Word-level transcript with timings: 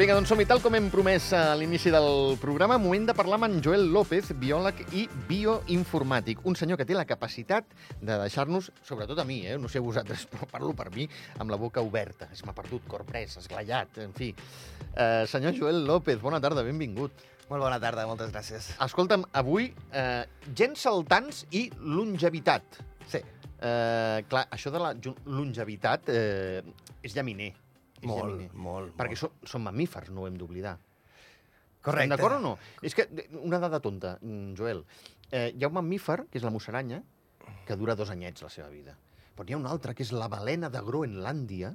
Vinga, 0.00 0.14
doncs 0.16 0.30
som-hi. 0.32 0.46
Tal 0.48 0.62
com 0.64 0.72
hem 0.72 0.86
promès 0.88 1.26
a 1.36 1.52
l'inici 1.60 1.90
del 1.92 2.38
programa, 2.40 2.78
moment 2.80 3.02
de 3.10 3.12
parlar 3.12 3.36
amb 3.36 3.50
en 3.50 3.58
Joel 3.60 3.82
López, 3.92 4.30
biòleg 4.40 4.78
i 4.96 5.02
bioinformàtic. 5.28 6.38
Un 6.48 6.54
senyor 6.56 6.80
que 6.80 6.86
té 6.88 6.96
la 6.96 7.04
capacitat 7.04 7.68
de 8.00 8.16
deixar-nos, 8.22 8.70
sobretot 8.88 9.20
a 9.20 9.26
mi, 9.28 9.42
eh? 9.44 9.58
no 9.60 9.68
sé 9.68 9.82
vosaltres, 9.84 10.24
però 10.32 10.48
parlo 10.48 10.72
per 10.78 10.88
mi, 10.94 11.04
amb 11.36 11.52
la 11.52 11.58
boca 11.60 11.84
oberta. 11.84 12.30
Es 12.32 12.40
m'ha 12.48 12.56
perdut, 12.56 12.86
cor 12.88 13.04
pres, 13.04 13.36
esglaiat, 13.42 14.00
en 14.06 14.16
fi. 14.16 14.30
Uh, 14.94 15.26
senyor 15.28 15.52
Joel 15.58 15.84
López, 15.84 16.16
bona 16.24 16.40
tarda, 16.40 16.64
benvingut. 16.64 17.20
Molt 17.50 17.60
bona 17.60 17.76
tarda, 17.84 18.08
moltes 18.08 18.32
gràcies. 18.32 18.70
Escolta'm, 18.80 19.28
avui, 19.36 19.68
eh, 19.92 20.24
gens 20.56 20.80
saltants 20.80 21.44
i 21.52 21.66
longevitat. 21.76 22.80
Sí, 23.10 23.20
Eh, 23.60 24.24
clar, 24.24 24.46
això 24.48 24.70
de 24.72 24.80
la 24.80 24.94
longevitat 25.28 26.08
eh, 26.08 26.62
és 27.04 27.12
llaminer. 27.12 27.50
Molt, 28.08 28.52
molt, 28.54 28.94
Perquè 28.96 29.16
molt. 29.16 29.18
som, 29.18 29.48
som 29.54 29.62
mamífers, 29.62 30.10
no 30.10 30.22
ho 30.22 30.26
hem 30.28 30.38
d'oblidar. 30.40 30.76
Correcte. 31.80 32.04
Estem 32.04 32.16
d'acord 32.16 32.36
o 32.36 32.40
no? 32.40 32.58
És 32.84 32.94
que, 32.94 33.06
una 33.40 33.58
dada 33.58 33.80
tonta, 33.80 34.18
mm, 34.20 34.54
Joel. 34.58 34.84
Eh, 35.30 35.52
hi 35.56 35.64
ha 35.64 35.68
un 35.68 35.74
mamífer, 35.78 36.26
que 36.30 36.38
és 36.38 36.44
la 36.44 36.50
musaranya, 36.50 37.02
que 37.66 37.76
dura 37.76 37.94
dos 37.96 38.10
anyets 38.10 38.42
la 38.42 38.50
seva 38.52 38.68
vida. 38.68 38.96
Però 39.36 39.46
n'hi 39.46 39.54
ha 39.56 39.60
un 39.60 39.66
altre, 39.70 39.94
que 39.94 40.02
és 40.04 40.12
la 40.12 40.28
balena 40.28 40.68
de 40.68 40.80
Groenlàndia, 40.84 41.74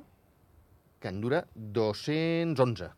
que 0.99 1.09
en 1.09 1.21
dura 1.21 1.45
211. 1.55 2.91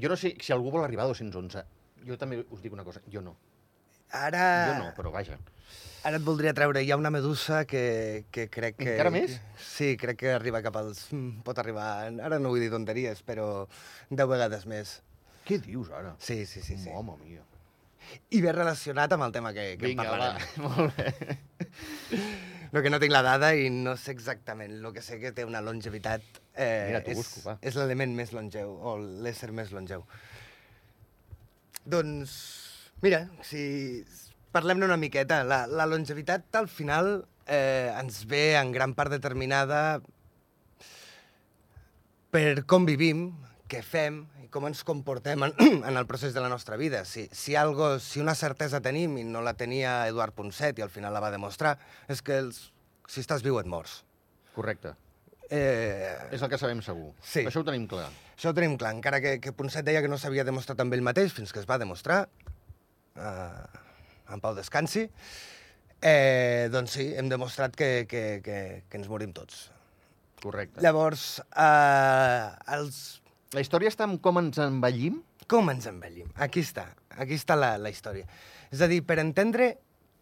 Jo 0.00 0.08
no 0.08 0.16
sé 0.16 0.34
si 0.40 0.52
algú 0.52 0.72
vol 0.74 0.84
arribar 0.84 1.04
a 1.04 1.12
211. 1.12 1.64
Jo 2.04 2.16
també 2.20 2.40
us 2.50 2.62
dic 2.62 2.72
una 2.72 2.84
cosa, 2.84 3.00
jo 3.10 3.20
no. 3.20 3.36
Ara, 4.14 4.46
Jo 4.70 4.78
no, 4.82 4.90
però 4.96 5.10
vaja. 5.12 5.38
Ara 6.04 6.20
et 6.20 6.24
voldria 6.24 6.52
treure, 6.56 6.82
hi 6.84 6.92
ha 6.92 6.98
una 7.00 7.10
medusa 7.10 7.64
que, 7.68 8.26
que 8.34 8.46
crec 8.52 8.76
que... 8.76 8.92
Encara 8.92 9.12
més? 9.14 9.38
Sí, 9.60 9.94
crec 10.00 10.20
que 10.20 10.34
arriba 10.36 10.60
cap 10.64 10.76
als... 10.80 11.06
mm, 11.14 11.40
Pot 11.46 11.60
arribar, 11.62 11.88
ara 12.12 12.38
no 12.42 12.52
vull 12.52 12.62
dir 12.62 12.70
tonteries, 12.72 13.24
però 13.26 13.64
10 14.10 14.28
vegades 14.30 14.68
més. 14.70 14.98
Què 15.48 15.58
dius 15.64 15.90
ara? 15.92 16.14
Sí, 16.20 16.44
sí, 16.46 16.60
sí. 16.64 16.76
sí. 16.76 16.92
Mamma 16.92 17.16
mia. 17.20 17.42
I 18.36 18.40
ve 18.44 18.52
relacionat 18.52 19.12
amb 19.16 19.24
el 19.26 19.32
tema 19.32 19.54
que, 19.56 19.64
que 19.80 19.88
Vinga, 19.88 20.04
en 20.04 20.10
va, 20.10 20.16
parlarem. 20.16 20.52
molt 20.68 20.96
bé. 20.98 22.20
No, 22.74 22.82
que 22.82 22.90
no 22.90 22.98
tinc 23.00 23.14
la 23.14 23.22
dada 23.24 23.52
i 23.56 23.70
no 23.72 23.94
sé 24.00 24.12
exactament. 24.12 24.76
El 24.80 24.92
que 24.92 25.02
sé 25.04 25.20
que 25.22 25.32
té 25.32 25.44
una 25.46 25.62
longevitat... 25.64 26.24
Eh, 26.52 26.90
Mira, 26.90 27.00
t'ho 27.06 27.16
busco, 27.16 27.44
va. 27.46 27.56
És 27.64 27.78
l'element 27.78 28.12
més 28.18 28.34
longeu, 28.34 28.76
o 28.76 28.96
l'ésser 29.24 29.52
més 29.54 29.72
longeu. 29.72 30.04
Doncs, 31.84 32.34
mira, 33.04 33.24
si 33.46 33.62
parlem-ne 34.54 34.86
una 34.86 35.00
miqueta. 35.00 35.42
La, 35.44 35.64
la 35.66 35.86
longevitat, 35.90 36.46
al 36.56 36.70
final, 36.70 37.24
eh, 37.46 37.92
ens 37.98 38.24
ve 38.30 38.54
en 38.56 38.72
gran 38.72 38.94
part 38.94 39.12
determinada 39.12 40.00
per 42.34 42.64
com 42.66 42.86
vivim, 42.86 43.28
què 43.70 43.80
fem 43.86 44.24
i 44.42 44.48
com 44.52 44.66
ens 44.66 44.82
comportem 44.86 45.44
en, 45.46 45.54
en 45.88 45.96
el 45.96 46.06
procés 46.10 46.34
de 46.34 46.42
la 46.42 46.50
nostra 46.50 46.78
vida. 46.80 47.04
Si, 47.08 47.28
si, 47.32 47.54
algo, 47.58 47.98
si 48.02 48.22
una 48.22 48.34
certesa 48.38 48.82
tenim 48.82 49.18
i 49.20 49.24
no 49.28 49.42
la 49.44 49.54
tenia 49.58 50.02
Eduard 50.10 50.34
Ponset 50.34 50.78
i 50.78 50.86
al 50.86 50.92
final 50.92 51.14
la 51.14 51.22
va 51.22 51.32
demostrar, 51.34 51.76
és 52.10 52.22
que 52.24 52.40
els, 52.42 52.68
si 53.06 53.22
estàs 53.22 53.44
viu 53.46 53.60
et 53.62 53.70
mors. 53.70 54.02
Correcte. 54.54 54.96
Eh, 55.50 56.10
És 56.32 56.42
el 56.42 56.50
que 56.50 56.58
sabem 56.58 56.80
segur. 56.82 57.12
Sí. 57.22 57.44
Això 57.44 57.60
ho 57.60 57.66
tenim 57.66 57.86
clar. 57.86 58.08
això 58.34 58.50
ho 58.50 58.56
tenim 58.56 58.78
clar, 58.80 58.94
encara 58.96 59.20
que, 59.22 59.36
que 59.44 59.52
Ponset 59.54 59.86
deia 59.86 60.02
que 60.02 60.10
no 60.10 60.18
s'havia 60.18 60.46
demostrat 60.46 60.80
amb 60.82 60.94
ell 60.96 61.04
mateix 61.04 61.34
fins 61.36 61.52
que 61.52 61.60
es 61.60 61.68
va 61.68 61.78
demostrar, 61.78 62.24
eh, 63.14 63.83
en 64.34 64.42
Pau 64.44 64.54
descansi, 64.56 65.06
eh, 66.02 66.68
doncs 66.72 66.96
sí, 66.98 67.06
hem 67.16 67.28
demostrat 67.32 67.74
que, 67.76 68.06
que, 68.10 68.40
que, 68.44 68.58
que 68.88 68.98
ens 69.00 69.08
morim 69.10 69.32
tots. 69.36 69.70
Correcte. 70.42 70.82
Llavors, 70.84 71.38
eh, 71.56 72.48
els, 72.76 72.98
La 73.54 73.62
història 73.62 73.88
està 73.92 74.04
en 74.08 74.18
com 74.18 74.40
ens 74.42 74.58
envellim? 74.58 75.22
com 75.46 75.68
ens 75.70 75.84
envellim? 75.86 76.30
Aquí 76.40 76.62
està, 76.64 76.86
aquí 77.20 77.36
està 77.36 77.54
la, 77.56 77.74
la 77.78 77.90
història. 77.92 78.24
És 78.72 78.80
a 78.80 78.88
dir, 78.88 79.02
per 79.06 79.18
entendre 79.20 79.74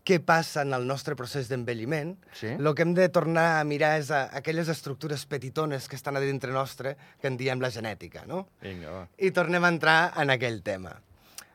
què 0.04 0.16
passa 0.18 0.64
en 0.66 0.74
el 0.74 0.82
nostre 0.84 1.14
procés 1.14 1.46
d'envelliment, 1.48 2.16
Sí. 2.34 2.48
el 2.58 2.70
que 2.74 2.82
hem 2.82 2.92
de 2.94 3.06
tornar 3.08 3.60
a 3.60 3.64
mirar 3.64 3.92
és 4.00 4.10
a 4.10 4.24
aquelles 4.34 4.66
estructures 4.68 5.22
petitones 5.30 5.86
que 5.88 5.94
estan 5.94 6.18
a 6.18 6.20
dintre 6.20 6.50
nostre, 6.52 6.96
que 7.22 7.30
en 7.30 7.36
diem 7.38 7.62
la 7.62 7.70
genètica, 7.70 8.24
no? 8.26 8.48
Vinga, 8.60 8.90
va. 8.90 9.04
I 9.16 9.30
tornem 9.30 9.62
a 9.64 9.70
entrar 9.70 10.12
en 10.18 10.34
aquell 10.34 10.58
tema. 10.66 10.96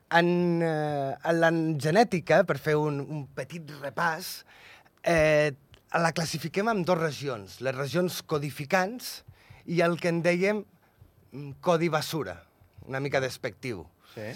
En, 0.10 0.62
eh, 0.64 1.16
en 1.28 1.40
la 1.42 1.50
genètica, 1.84 2.44
per 2.48 2.56
fer 2.64 2.78
un, 2.80 3.02
un 3.04 3.26
petit 3.36 3.68
repàs, 3.82 4.30
eh, 5.04 5.52
la 5.92 6.12
classifiquem 6.16 6.70
en 6.72 6.84
dues 6.88 7.00
regions, 7.02 7.58
les 7.66 7.76
regions 7.76 8.22
codificants 8.24 9.10
i 9.68 9.82
el 9.84 9.98
que 10.00 10.08
en 10.14 10.22
dèiem 10.24 10.62
mm, 10.64 11.58
codi 11.60 11.90
basura, 11.92 12.38
una 12.88 13.02
mica 13.04 13.20
despectiu. 13.20 13.84
Sí. 14.14 14.32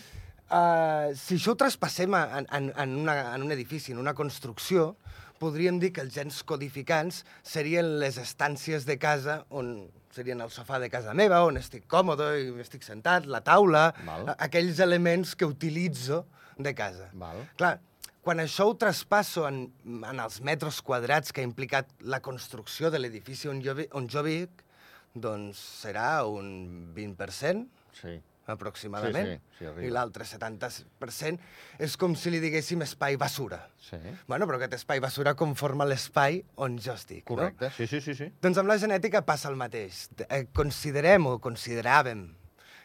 Uh, 0.51 1.13
si 1.15 1.37
això 1.39 1.53
ho 1.53 1.55
traspassem 1.55 2.11
a- 2.19 2.25
en, 2.41 2.47
en, 2.51 2.65
en, 2.75 2.95
una, 3.05 3.15
en 3.35 3.45
un 3.47 3.51
edifici, 3.55 3.93
en 3.95 4.01
una 4.03 4.11
construcció, 4.13 4.97
podríem 5.39 5.79
dir 5.79 5.93
que 5.95 6.03
els 6.03 6.11
gens 6.13 6.41
codificants 6.43 7.23
serien 7.47 7.93
les 8.03 8.17
estàncies 8.19 8.83
de 8.85 8.97
casa 8.99 9.45
on 9.49 9.87
serien 10.15 10.41
el 10.43 10.49
sofà 10.53 10.79
de 10.81 10.89
casa 10.91 11.13
meva, 11.17 11.43
on 11.47 11.57
estic 11.59 11.85
còmode 11.91 12.27
i 12.41 12.49
estic 12.63 12.83
sentat, 12.83 13.25
la 13.25 13.41
taula, 13.45 13.91
Val. 14.05 14.33
aquells 14.37 14.79
elements 14.83 15.35
que 15.35 15.45
utilitzo 15.47 16.25
de 16.57 16.73
casa. 16.75 17.09
Val. 17.13 17.45
Clar, 17.57 17.77
quan 18.21 18.37
això 18.43 18.67
ho 18.69 18.75
traspasso 18.77 19.47
en, 19.47 19.63
en 19.87 20.19
els 20.21 20.41
metres 20.45 20.81
quadrats 20.85 21.31
que 21.33 21.41
ha 21.41 21.47
implicat 21.47 21.89
la 22.01 22.19
construcció 22.21 22.91
de 22.93 22.99
l'edifici 22.99 23.49
on, 23.49 23.61
jo 23.65 23.73
on 23.97 24.09
jo 24.11 24.21
vic, 24.27 24.65
doncs 25.13 25.59
serà 25.83 26.23
un 26.27 26.93
20%, 26.95 27.65
Sí. 28.01 28.13
Aproximadament. 28.53 29.33
Sí, 29.57 29.59
sí, 29.59 29.69
sí. 29.77 29.85
I 29.87 29.91
l'altre 29.93 30.27
70% 30.27 31.39
és 31.87 31.95
com 31.99 32.15
si 32.17 32.33
li 32.33 32.41
diguéssim 32.43 32.83
espai 32.85 33.17
basura. 33.21 33.61
Sí. 33.81 33.99
Bueno, 34.27 34.47
però 34.49 34.59
aquest 34.59 34.77
espai 34.79 35.01
basura 35.03 35.35
conforma 35.39 35.87
l'espai 35.87 36.41
on 36.61 36.77
jo 36.81 36.95
estic. 36.95 37.25
Correcte. 37.29 37.71
Sí, 37.77 37.87
sí, 37.87 38.01
sí, 38.03 38.15
sí. 38.17 38.29
No? 38.29 38.43
Doncs 38.47 38.61
amb 38.61 38.71
la 38.71 38.79
genètica 38.81 39.23
passa 39.27 39.49
el 39.51 39.57
mateix. 39.59 40.05
Eh, 40.27 40.45
considerem 40.55 41.27
o 41.31 41.37
consideràvem 41.43 42.27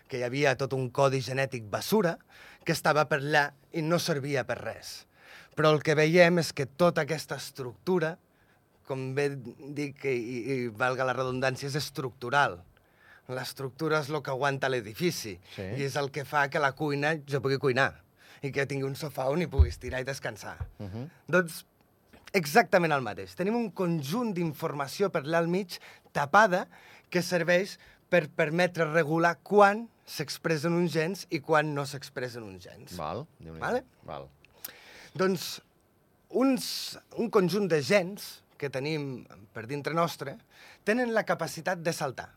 que 0.06 0.20
hi 0.20 0.26
havia 0.26 0.54
tot 0.58 0.74
un 0.76 0.88
codi 0.94 1.20
genètic 1.24 1.66
basura 1.70 2.16
que 2.64 2.74
estava 2.74 3.06
per 3.10 3.20
allà 3.20 3.48
i 3.74 3.82
no 3.82 3.98
servia 4.02 4.46
per 4.46 4.58
res. 4.62 5.02
Però 5.56 5.72
el 5.72 5.82
que 5.82 5.96
veiem 5.96 6.40
és 6.42 6.52
que 6.52 6.66
tota 6.66 7.06
aquesta 7.06 7.38
estructura, 7.40 8.16
com 8.86 9.08
bé 9.16 9.30
dic, 9.34 10.04
i, 10.04 10.38
i 10.52 10.56
valga 10.68 11.06
la 11.06 11.14
redundància, 11.16 11.70
és 11.70 11.78
estructural. 11.80 12.60
L'estructura 13.28 14.00
és 14.00 14.10
el 14.10 14.20
que 14.22 14.30
aguanta 14.30 14.68
l'edifici 14.70 15.38
Sí. 15.54 15.62
i 15.62 15.82
és 15.88 15.96
el 15.96 16.10
que 16.14 16.24
fa 16.24 16.48
que 16.48 16.60
la 16.62 16.72
cuina 16.72 17.14
jo 17.26 17.40
pugui 17.42 17.58
cuinar 17.58 17.92
i 18.42 18.52
que 18.52 18.66
tingui 18.66 18.86
un 18.86 18.94
sofà 18.94 19.26
on 19.32 19.42
hi 19.42 19.46
pugui 19.50 19.68
estirar 19.72 20.00
i 20.00 20.04
descansar. 20.04 20.56
Uh 20.78 20.86
-huh. 20.86 21.08
Doncs 21.28 21.64
exactament 22.32 22.92
el 22.92 23.02
mateix. 23.02 23.34
Tenim 23.34 23.56
un 23.56 23.70
conjunt 23.70 24.32
d'informació 24.34 25.10
per 25.10 25.22
allà 25.22 25.38
al 25.38 25.48
mig 25.48 25.78
tapada 26.12 26.68
que 27.10 27.22
serveix 27.22 27.78
per 28.08 28.28
permetre 28.28 28.84
regular 28.92 29.38
quan 29.42 29.88
s'expressen 30.06 30.72
uns 30.72 30.92
gens 30.92 31.26
i 31.30 31.40
quan 31.40 31.74
no 31.74 31.84
s'expressen 31.86 32.42
uns 32.42 32.64
gens. 32.64 32.96
Val. 32.96 33.26
Vale. 33.40 33.84
Val. 34.04 34.28
Doncs 35.14 35.60
uns, 36.28 36.98
un 37.16 37.30
conjunt 37.30 37.68
de 37.68 37.82
gens 37.82 38.42
que 38.58 38.70
tenim 38.70 39.26
per 39.52 39.66
dintre 39.66 39.94
nostre 39.94 40.36
tenen 40.84 41.12
la 41.14 41.24
capacitat 41.24 41.78
de 41.82 41.92
saltar. 41.92 42.30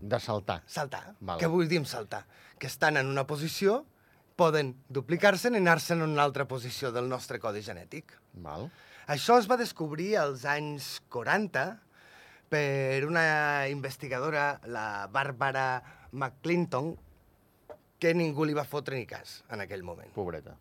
De 0.00 0.20
saltar. 0.20 0.62
Saltar. 0.66 1.14
Val. 1.20 1.40
Què 1.40 1.48
vull 1.50 1.68
dir 1.70 1.80
amb 1.82 1.88
saltar? 1.90 2.24
Que 2.60 2.68
estan 2.70 2.98
en 3.00 3.08
una 3.10 3.26
posició, 3.28 3.84
poden 4.36 4.74
duplicar-se 4.92 5.50
i 5.50 5.56
anar-se 5.56 5.94
en 5.96 6.04
una 6.04 6.22
altra 6.22 6.46
posició 6.48 6.92
del 6.92 7.08
nostre 7.08 7.40
codi 7.40 7.62
genètic. 7.64 8.12
Val. 8.44 8.68
Això 9.08 9.38
es 9.40 9.48
va 9.48 9.56
descobrir 9.56 10.16
als 10.20 10.44
anys 10.50 10.96
40 11.14 11.66
per 12.50 13.06
una 13.06 13.68
investigadora, 13.70 14.60
la 14.66 15.06
Bàrbara 15.12 15.82
McClinton, 16.12 16.94
que 17.98 18.12
ningú 18.14 18.44
li 18.44 18.54
va 18.54 18.66
fotre 18.68 18.98
ni 18.98 19.06
cas 19.08 19.40
en 19.50 19.64
aquell 19.64 19.82
moment. 19.86 20.12
Pobreta. 20.14 20.56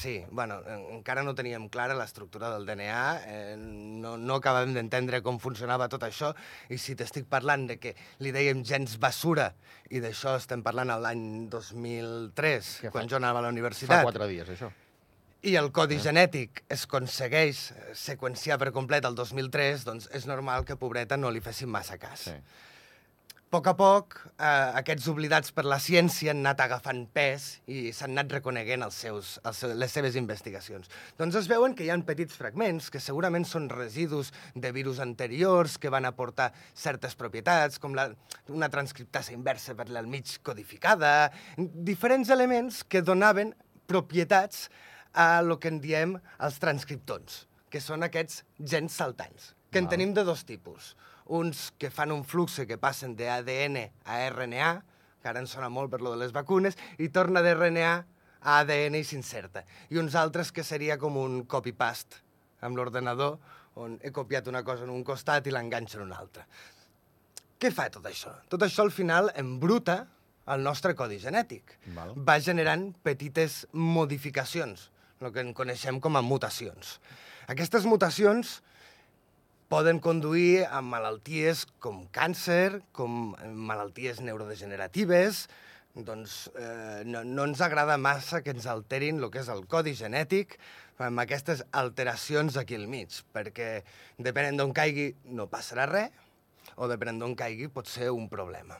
Sí, 0.00 0.24
bueno, 0.30 0.62
en- 0.66 0.86
encara 0.96 1.20
no 1.22 1.34
teníem 1.36 1.66
clara 1.68 1.92
l'estructura 1.94 2.48
del 2.54 2.64
DNA, 2.64 3.00
eh, 3.26 3.56
no, 3.58 4.14
no 4.16 4.38
acabàvem 4.40 4.72
d'entendre 4.72 5.20
com 5.20 5.36
funcionava 5.38 5.90
tot 5.92 6.06
això, 6.06 6.30
i 6.72 6.78
si 6.80 6.94
t'estic 6.96 7.26
parlant 7.28 7.66
de 7.68 7.76
que 7.76 7.92
li 8.24 8.32
dèiem 8.32 8.62
gens 8.64 8.94
basura, 9.02 9.50
i 9.92 10.00
d'això 10.00 10.38
estem 10.40 10.62
parlant 10.64 10.88
l'any 11.02 11.26
2003, 11.52 12.78
Que 12.80 12.88
fa- 12.88 12.92
quan 12.96 13.08
jo 13.12 13.16
anava 13.20 13.40
a 13.40 13.42
la 13.42 13.48
Fa 13.48 13.52
universitat, 13.52 14.02
quatre 14.06 14.26
dies, 14.30 14.48
això. 14.48 14.70
i 15.42 15.54
el 15.56 15.70
codi 15.72 15.98
genètic 16.00 16.64
es 16.68 16.84
aconsegueix 16.88 17.70
eh, 17.72 17.92
seqüenciar 17.94 18.58
per 18.58 18.72
complet 18.72 19.04
el 19.04 19.14
2003, 19.14 19.84
doncs 19.84 20.08
és 20.16 20.24
normal 20.26 20.64
que, 20.64 20.76
pobreta, 20.76 21.16
no 21.16 21.30
li 21.30 21.40
fessin 21.44 21.68
massa 21.68 21.98
cas. 21.98 22.20
Sí. 22.20 22.36
Poc 23.50 23.66
a 23.66 23.72
poc, 23.74 24.14
eh, 24.38 24.70
aquests 24.78 25.08
oblidats 25.10 25.50
per 25.50 25.64
la 25.66 25.80
ciència 25.82 26.30
han 26.30 26.44
anat 26.44 26.60
agafant 26.62 27.00
pes 27.10 27.48
i 27.66 27.90
s'han 27.90 28.14
anat 28.14 28.36
reconeguent 28.36 28.84
els 28.86 28.94
seus, 28.94 29.32
els 29.42 29.62
seus, 29.64 29.74
les 29.74 29.90
seves 29.90 30.14
investigacions. 30.20 30.86
Doncs 31.18 31.40
es 31.40 31.48
veuen 31.50 31.74
que 31.74 31.82
hi 31.84 31.90
ha 31.90 31.98
petits 32.06 32.38
fragments 32.38 32.92
que 32.94 33.02
segurament 33.02 33.44
són 33.44 33.66
residus 33.68 34.30
de 34.54 34.70
virus 34.70 35.02
anteriors 35.02 35.76
que 35.82 35.90
van 35.90 36.06
aportar 36.06 36.52
certes 36.74 37.18
propietats, 37.18 37.82
com 37.82 37.98
la, 37.98 38.08
una 38.48 38.70
transcriptasa 38.70 39.34
inversa 39.34 39.74
per 39.74 39.90
al 39.90 40.06
mig 40.06 40.38
codificada, 40.46 41.32
diferents 41.58 42.30
elements 42.30 42.84
que 42.84 43.02
donaven 43.02 43.54
propietats 43.90 44.68
a 45.12 45.42
lo 45.42 45.58
que 45.58 45.74
en 45.74 45.82
diem 45.82 46.20
els 46.38 46.62
transcriptons, 46.62 47.48
que 47.68 47.82
són 47.82 48.06
aquests 48.06 48.44
gens 48.62 48.94
saltants, 48.94 49.56
que 49.70 49.78
en 49.78 49.86
Val. 49.86 49.96
tenim 49.96 50.14
de 50.14 50.24
dos 50.26 50.44
tipus 50.44 50.94
uns 51.30 51.70
que 51.78 51.90
fan 51.94 52.10
un 52.12 52.24
flux 52.26 52.58
que 52.66 52.78
passen 52.78 53.14
d'ADN 53.16 53.78
a 54.04 54.18
RNA, 54.30 54.70
que 55.22 55.28
ara 55.30 55.40
ens 55.40 55.54
sona 55.54 55.70
molt 55.70 55.92
per 55.92 56.00
lo 56.02 56.12
de 56.12 56.18
les 56.18 56.34
vacunes, 56.34 56.76
i 56.98 57.08
torna 57.14 57.42
d'RNA 57.44 57.90
a 58.40 58.58
ADN 58.58 58.98
i 58.98 59.04
s'inserta. 59.06 59.62
I 59.94 60.00
uns 60.02 60.16
altres 60.18 60.50
que 60.52 60.64
seria 60.66 60.98
com 60.98 61.16
un 61.20 61.44
copy-paste 61.46 62.18
amb 62.66 62.76
l'ordenador, 62.76 63.38
on 63.80 63.94
he 64.02 64.10
copiat 64.12 64.48
una 64.50 64.64
cosa 64.66 64.84
en 64.84 64.90
un 64.92 65.04
costat 65.06 65.46
i 65.46 65.54
l'enganxo 65.54 66.00
en 66.00 66.08
un 66.08 66.16
altre. 66.16 66.44
Què 67.60 67.70
fa 67.70 67.86
tot 67.92 68.08
això? 68.08 68.32
Tot 68.50 68.64
això 68.66 68.82
al 68.82 68.92
final 68.92 69.30
embruta 69.38 70.02
el 70.50 70.64
nostre 70.64 70.96
codi 70.98 71.20
genètic. 71.22 71.76
Val. 71.94 72.16
Va 72.16 72.40
generant 72.42 72.88
petites 73.06 73.62
modificacions, 73.72 74.88
el 75.20 75.30
que 75.30 75.44
en 75.44 75.54
coneixem 75.54 76.00
com 76.02 76.16
a 76.16 76.24
mutacions. 76.24 76.98
Aquestes 77.52 77.86
mutacions 77.86 78.58
poden 79.70 80.00
conduir 80.02 80.66
a 80.66 80.80
malalties 80.82 81.62
com 81.78 82.02
càncer, 82.10 82.82
com 82.90 83.36
malalties 83.54 84.18
neurodegeneratives, 84.18 85.44
doncs 85.94 86.48
eh, 86.58 87.02
no, 87.06 87.22
no 87.22 87.46
ens 87.46 87.62
agrada 87.62 87.94
massa 87.98 88.42
que 88.42 88.50
ens 88.50 88.66
alterin 88.66 89.20
el 89.22 89.30
que 89.30 89.44
és 89.44 89.50
el 89.50 89.62
codi 89.70 89.94
genètic 89.94 90.56
amb 91.00 91.22
aquestes 91.22 91.62
alteracions 91.70 92.58
aquí 92.58 92.76
al 92.76 92.88
mig, 92.90 93.14
perquè 93.32 93.84
depenent 94.18 94.58
d'on 94.58 94.74
caigui 94.76 95.12
no 95.38 95.46
passarà 95.52 95.86
res, 95.88 96.10
o 96.76 96.88
depenent 96.90 97.22
d'on 97.22 97.36
caigui 97.38 97.70
pot 97.72 97.88
ser 97.88 98.10
un 98.10 98.26
problema. 98.28 98.76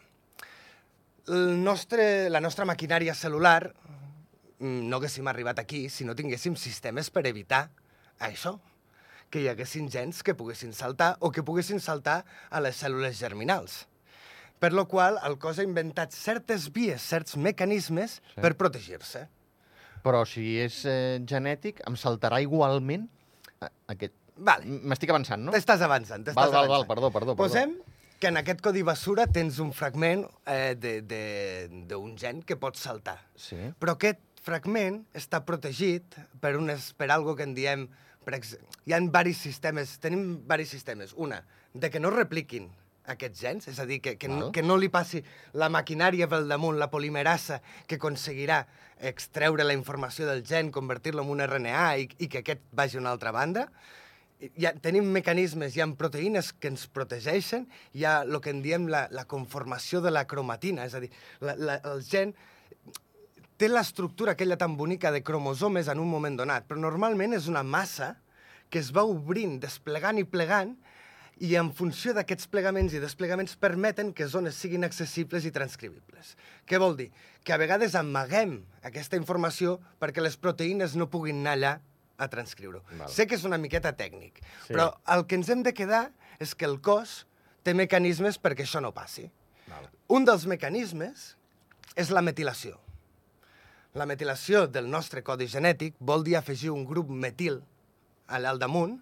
El 1.31 1.55
nostre, 1.63 2.29
la 2.35 2.43
nostra 2.43 2.67
maquinària 2.67 3.15
celular 3.15 3.71
mm, 4.59 4.91
no 4.91 4.99
haguéssim 4.99 5.31
arribat 5.31 5.63
aquí 5.63 5.87
si 5.89 6.05
no 6.05 6.19
tinguéssim 6.19 6.59
sistemes 6.59 7.15
per 7.15 7.25
evitar 7.31 7.69
això, 8.19 8.59
que 9.31 9.41
hi 9.45 9.49
haguessin 9.49 9.89
gens 9.91 10.23
que 10.27 10.35
poguessin 10.35 10.73
saltar 10.75 11.17
o 11.21 11.31
que 11.31 11.43
poguessin 11.47 11.81
saltar 11.81 12.25
a 12.51 12.61
les 12.61 12.77
cèl·lules 12.83 13.15
germinals. 13.19 13.87
Per 14.61 14.73
lo 14.77 14.85
qual, 14.91 15.17
el 15.25 15.39
cos 15.41 15.59
ha 15.59 15.65
inventat 15.65 16.13
certes 16.13 16.67
vies, 16.75 17.01
certs 17.01 17.37
mecanismes 17.41 18.19
Sí. 18.35 18.41
per 18.43 18.57
protegir-se. 18.61 19.29
Però 20.05 20.25
si 20.27 20.59
és 20.61 20.83
eh, 20.89 21.21
genètic, 21.29 21.81
em 21.89 21.97
saltarà 21.97 22.41
igualment 22.43 23.07
aquest... 23.89 24.15
Vale, 24.41 24.65
M'estic 24.65 25.11
avançant, 25.13 25.43
no? 25.45 25.53
t'estàs 25.53 25.83
avançant, 25.85 26.23
t'estàs 26.25 26.37
Val, 26.37 26.51
val, 26.53 26.65
avançant. 26.65 26.77
val, 26.77 26.87
perdó, 26.89 27.11
perdó, 27.13 27.35
perdó. 27.37 27.43
Posem 27.45 27.75
que 28.21 28.29
en 28.29 28.37
aquest 28.41 28.61
codi 28.65 28.83
basura 28.85 29.27
tens 29.29 29.59
un 29.61 29.73
fragment 29.77 30.27
eh, 30.49 30.75
de- 30.77 31.01
de- 31.03 31.85
d'un 31.89 32.17
gen 32.21 32.43
que 32.43 32.57
pot 32.57 32.77
saltar. 32.77 33.19
Sí. 33.37 33.57
Però 33.81 33.95
aquest 33.97 34.21
fragment 34.43 35.03
està 35.17 35.43
protegit 35.45 36.17
per, 36.41 36.55
unes, 36.57 36.93
per 36.97 37.11
algo 37.13 37.37
que 37.37 37.45
en 37.49 37.55
diem... 37.57 37.89
Per. 38.25 38.37
Hi 38.87 38.93
ha 38.93 39.01
varis 39.13 39.41
sistemes, 39.41 39.97
tenim 40.03 40.41
varis 40.47 40.71
sistemes. 40.75 41.15
Una, 41.17 41.41
de 41.73 41.91
que 41.91 42.01
no 42.03 42.11
repliquin 42.13 42.69
aquests 43.11 43.41
gens, 43.41 43.69
és 43.71 43.79
a 43.81 43.87
dir, 43.89 44.01
que, 44.05 44.17
que, 44.21 44.29
no, 44.29 44.51
que 44.55 44.63
no 44.63 44.77
li 44.79 44.91
passi 44.93 45.23
la 45.59 45.71
maquinària 45.73 46.29
pel 46.31 46.49
damunt, 46.51 46.79
la 46.79 46.91
polimerasa, 46.93 47.61
que 47.89 47.99
aconseguirà 47.99 48.61
extreure 49.11 49.65
la 49.65 49.77
informació 49.77 50.29
del 50.29 50.45
gen, 50.47 50.71
convertir-lo 50.75 51.25
en 51.25 51.33
un 51.33 51.43
RNA 51.47 51.87
i, 52.03 52.07
i 52.21 52.29
que 52.31 52.45
aquest 52.45 52.63
vagi 52.77 52.99
a 52.99 53.03
una 53.03 53.15
altra 53.17 53.33
banda. 53.35 53.67
Hi 54.41 54.69
ha, 54.69 54.75
tenim 54.85 55.09
mecanismes, 55.13 55.75
hi 55.77 55.83
ha 55.85 55.89
proteïnes 56.01 56.53
que 56.57 56.71
ens 56.73 56.87
protegeixen, 56.93 57.67
hi 57.97 58.07
ha 58.09 58.21
el 58.25 58.39
que 58.45 58.53
en 58.55 58.63
diem 58.65 58.87
la, 58.93 59.07
la 59.13 59.27
conformació 59.29 60.01
de 60.05 60.13
la 60.13 60.27
cromatina, 60.29 60.87
és 60.89 60.97
a 60.97 61.03
dir, 61.03 61.11
la, 61.45 61.57
la, 61.57 61.81
el 61.93 62.05
gen 62.07 62.37
té 63.61 63.69
l'estructura 63.69 64.33
aquella 64.33 64.57
tan 64.57 64.79
bonica 64.79 65.11
de 65.13 65.21
cromosomes 65.21 65.91
en 65.93 66.01
un 66.01 66.09
moment 66.09 66.39
donat, 66.39 66.65
però 66.65 66.81
normalment 66.81 67.37
és 67.37 67.49
una 67.51 67.63
massa 67.63 68.15
que 68.73 68.81
es 68.81 68.89
va 68.97 69.05
obrint, 69.05 69.59
desplegant 69.61 70.17
i 70.17 70.25
plegant, 70.25 70.73
i 71.41 71.55
en 71.57 71.71
funció 71.77 72.13
d'aquests 72.17 72.49
plegaments 72.53 72.95
i 72.97 73.01
desplegaments 73.01 73.57
permeten 73.61 74.15
que 74.17 74.29
zones 74.29 74.57
siguin 74.61 74.85
accessibles 74.85 75.47
i 75.49 75.53
transcribibles. 75.53 76.35
Què 76.69 76.81
vol 76.81 76.97
dir? 76.99 77.09
Que 77.45 77.53
a 77.53 77.61
vegades 77.61 77.97
amaguem 77.97 78.59
aquesta 78.85 79.21
informació 79.21 79.79
perquè 80.01 80.25
les 80.25 80.37
proteïnes 80.41 80.97
no 80.97 81.09
puguin 81.13 81.41
anar 81.41 81.57
allà 81.57 81.77
a 82.21 82.29
transcriure-ho. 82.33 82.85
Val. 82.99 83.09
Sé 83.13 83.27
que 83.29 83.37
és 83.37 83.47
una 83.49 83.61
miqueta 83.61 83.93
tècnic, 83.97 84.41
sí. 84.67 84.75
però 84.75 84.91
el 85.17 85.25
que 85.29 85.41
ens 85.41 85.49
hem 85.53 85.65
de 85.65 85.73
quedar 85.77 86.07
és 86.41 86.53
que 86.55 86.69
el 86.69 86.79
cos 86.85 87.25
té 87.65 87.77
mecanismes 87.77 88.41
perquè 88.41 88.69
això 88.69 88.85
no 88.85 88.93
passi. 88.97 89.29
Val. 89.69 89.89
Un 90.13 90.29
dels 90.29 90.45
mecanismes 90.49 91.35
és 91.97 92.13
la 92.13 92.25
metilació. 92.25 92.77
La 93.99 94.07
metilació 94.07 94.69
del 94.71 94.87
nostre 94.87 95.25
codi 95.27 95.49
genètic 95.51 95.97
vol 95.99 96.23
dir 96.23 96.37
afegir 96.39 96.71
un 96.71 96.85
grup 96.87 97.09
metil 97.11 97.59
al 98.31 98.61
damunt, 98.63 99.01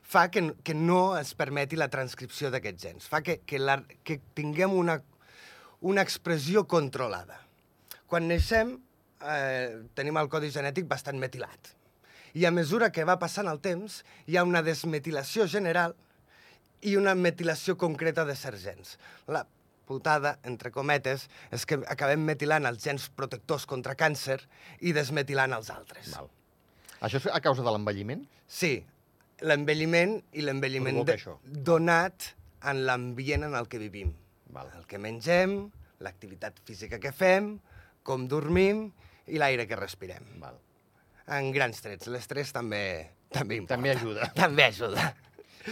fa 0.00 0.30
que, 0.32 0.42
que 0.64 0.74
no 0.74 1.18
es 1.18 1.34
permeti 1.36 1.76
la 1.76 1.90
transcripció 1.92 2.48
d'aquests 2.50 2.86
gens, 2.86 3.08
fa 3.10 3.20
que, 3.22 3.42
que, 3.44 3.60
la, 3.60 3.76
que 4.02 4.16
tinguem 4.34 4.72
una, 4.72 4.96
una 5.84 6.02
expressió 6.02 6.64
controlada. 6.66 7.36
Quan 8.08 8.26
neixem, 8.30 8.78
eh, 9.20 9.84
tenim 9.94 10.16
el 10.16 10.32
codi 10.32 10.50
genètic 10.50 10.88
bastant 10.88 11.20
metilat. 11.20 11.74
I 12.32 12.46
a 12.48 12.54
mesura 12.54 12.88
que 12.94 13.04
va 13.04 13.20
passant 13.20 13.50
el 13.50 13.60
temps, 13.60 14.00
hi 14.26 14.38
ha 14.38 14.46
una 14.46 14.64
desmetilació 14.64 15.46
general 15.50 15.94
i 16.80 16.96
una 16.96 17.14
metilació 17.14 17.76
concreta 17.76 18.24
de 18.24 18.34
certs 18.38 18.64
gens. 18.64 18.96
La 19.28 19.44
putada, 19.90 20.36
entre 20.46 20.70
cometes, 20.74 21.26
és 21.50 21.66
que 21.66 21.80
acabem 21.90 22.22
metilant 22.22 22.68
els 22.70 22.84
gens 22.84 23.08
protectors 23.18 23.66
contra 23.66 23.96
càncer 23.98 24.38
i 24.86 24.94
desmetilant 24.96 25.56
els 25.58 25.72
altres. 25.74 26.14
Val. 26.14 26.30
Això 27.00 27.18
és 27.18 27.28
a 27.32 27.40
causa 27.42 27.64
de 27.66 27.72
l'envelliment? 27.74 28.22
Sí, 28.46 28.76
l'envelliment 29.46 30.18
i 30.36 30.44
l'envelliment 30.44 31.02
donat 31.70 32.34
en 32.70 32.84
l'ambient 32.86 33.48
en 33.48 33.56
el 33.56 33.68
que 33.72 33.80
vivim. 33.82 34.12
Val. 34.52 34.70
El 34.76 34.86
que 34.90 34.98
mengem, 35.00 35.70
l'activitat 36.04 36.58
física 36.66 37.00
que 37.02 37.12
fem, 37.14 37.54
com 38.06 38.26
dormim 38.28 38.88
i 39.30 39.40
l'aire 39.40 39.66
que 39.70 39.78
respirem. 39.78 40.26
Val. 40.42 40.58
En 41.30 41.50
grans 41.54 41.78
trets. 41.82 42.10
L'estrès 42.10 42.50
també, 42.52 42.82
també 43.32 43.60
importa. 43.60 43.76
També 43.76 43.94
ajuda. 43.94 44.30
També 44.36 44.66
ajuda. 44.66 45.10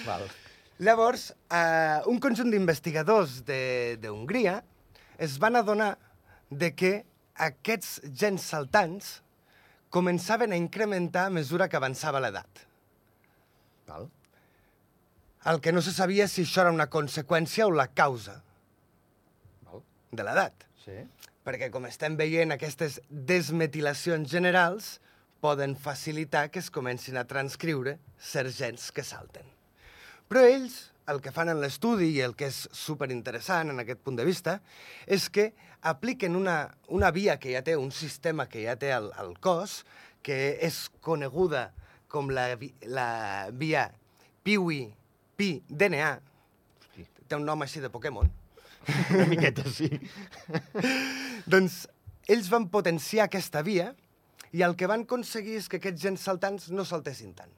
Val. 0.07 0.28
Llavors, 0.78 1.32
eh, 1.50 2.00
un 2.06 2.20
conjunt 2.23 2.50
d'investigadors 2.52 3.44
de- 3.44 3.97
d'Hongria 4.00 4.62
es 5.18 5.38
van 5.38 5.56
adonar 5.56 5.99
de 6.50 6.75
que 6.75 7.04
aquests 7.35 8.00
gens 8.14 8.42
saltants 8.42 9.23
començaven 9.90 10.52
a 10.52 10.56
incrementar 10.56 11.26
a 11.26 11.30
mesura 11.30 11.68
que 11.68 11.76
avançava 11.76 12.20
l'edat. 12.20 12.62
Val. 13.88 14.08
El 15.44 15.61
que 15.61 15.73
no 15.73 15.80
se 15.82 15.92
sabia 15.92 16.28
si 16.28 16.42
això 16.42 16.61
era 16.61 16.70
una 16.73 16.88
conseqüència 16.90 17.66
o 17.66 17.70
la 17.70 17.88
causa 17.88 18.42
Val. 19.64 19.82
de 20.12 20.23
l'edat. 20.23 20.64
Sí. 20.85 20.99
Perquè, 21.44 21.70
com 21.70 21.87
estem 21.87 22.16
veient, 22.16 22.52
aquestes 22.52 23.00
desmetilacions 23.08 24.28
generals 24.30 25.00
poden 25.40 25.75
facilitar 25.76 26.50
que 26.50 26.58
es 26.58 26.70
comencin 26.70 27.16
a 27.16 27.25
transcriure 27.25 27.99
certs 28.18 28.58
gens 28.58 28.92
que 28.92 29.02
salten. 29.02 29.47
Però 30.28 30.44
ells, 30.44 30.90
el 31.08 31.23
que 31.25 31.32
fan 31.32 31.49
en 31.49 31.61
l'estudi 31.62 32.11
i 32.12 32.23
el 32.25 32.35
que 32.37 32.50
és 32.52 32.66
superinteressant 32.76 33.73
en 33.73 33.80
aquest 33.80 34.02
punt 34.04 34.18
de 34.18 34.26
vista, 34.28 34.58
és 35.06 35.28
que 35.32 35.50
apliquen 35.88 36.37
una, 36.37 36.58
una 36.92 37.11
via 37.14 37.38
que 37.40 37.54
ja 37.54 37.62
té, 37.64 37.76
un 37.80 37.92
sistema 37.94 38.49
que 38.50 38.66
ja 38.66 38.76
té 38.76 38.92
el, 38.92 39.08
el 39.23 39.32
cos, 39.40 39.82
que 40.23 40.58
és 40.64 40.87
coneguda 41.00 41.70
com 42.12 42.28
la, 42.32 42.50
la 42.88 43.08
via 43.56 43.88
PIWI-Pi-DNA, 44.44 46.11
té 47.28 47.37
un 47.37 47.44
nom 47.49 47.64
així 47.64 47.80
de 47.85 47.92
Pokémon, 47.92 48.28
una 49.14 49.26
miqueta, 49.28 49.64
sí. 49.73 49.88
doncs 51.52 51.87
ells 52.28 52.49
van 52.52 52.68
potenciar 52.73 53.28
aquesta 53.28 53.64
via 53.64 53.90
i 54.52 54.64
el 54.64 54.76
que 54.80 54.88
van 54.88 55.04
aconseguir 55.04 55.58
és 55.61 55.68
que 55.68 55.80
aquests 55.80 56.04
gens 56.04 56.25
saltants 56.25 56.70
no 56.73 56.85
saltessin 56.88 57.35
tant. 57.37 57.52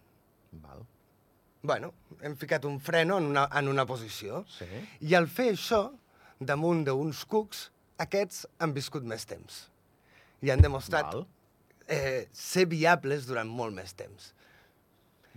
Val. 0.62 0.82
Bueno, 1.62 1.92
hem 2.22 2.36
ficat 2.40 2.64
un 2.64 2.78
freno 2.80 3.18
en 3.20 3.26
una, 3.28 3.48
en 3.58 3.68
una 3.68 3.84
posició 3.86 4.44
Sí. 4.48 4.66
i 5.00 5.14
al 5.14 5.26
fer 5.28 5.50
això, 5.52 5.90
damunt 6.40 6.84
d'uns 6.86 7.24
cucs, 7.28 7.66
aquests 8.00 8.46
han 8.58 8.72
viscut 8.72 9.04
més 9.04 9.26
temps. 9.28 9.66
I 10.40 10.50
han 10.50 10.62
demostrat 10.64 11.10
Val. 11.12 11.26
eh, 11.86 12.28
ser 12.32 12.64
viables 12.66 13.26
durant 13.28 13.48
molt 13.48 13.74
més 13.76 13.92
temps. 13.94 14.32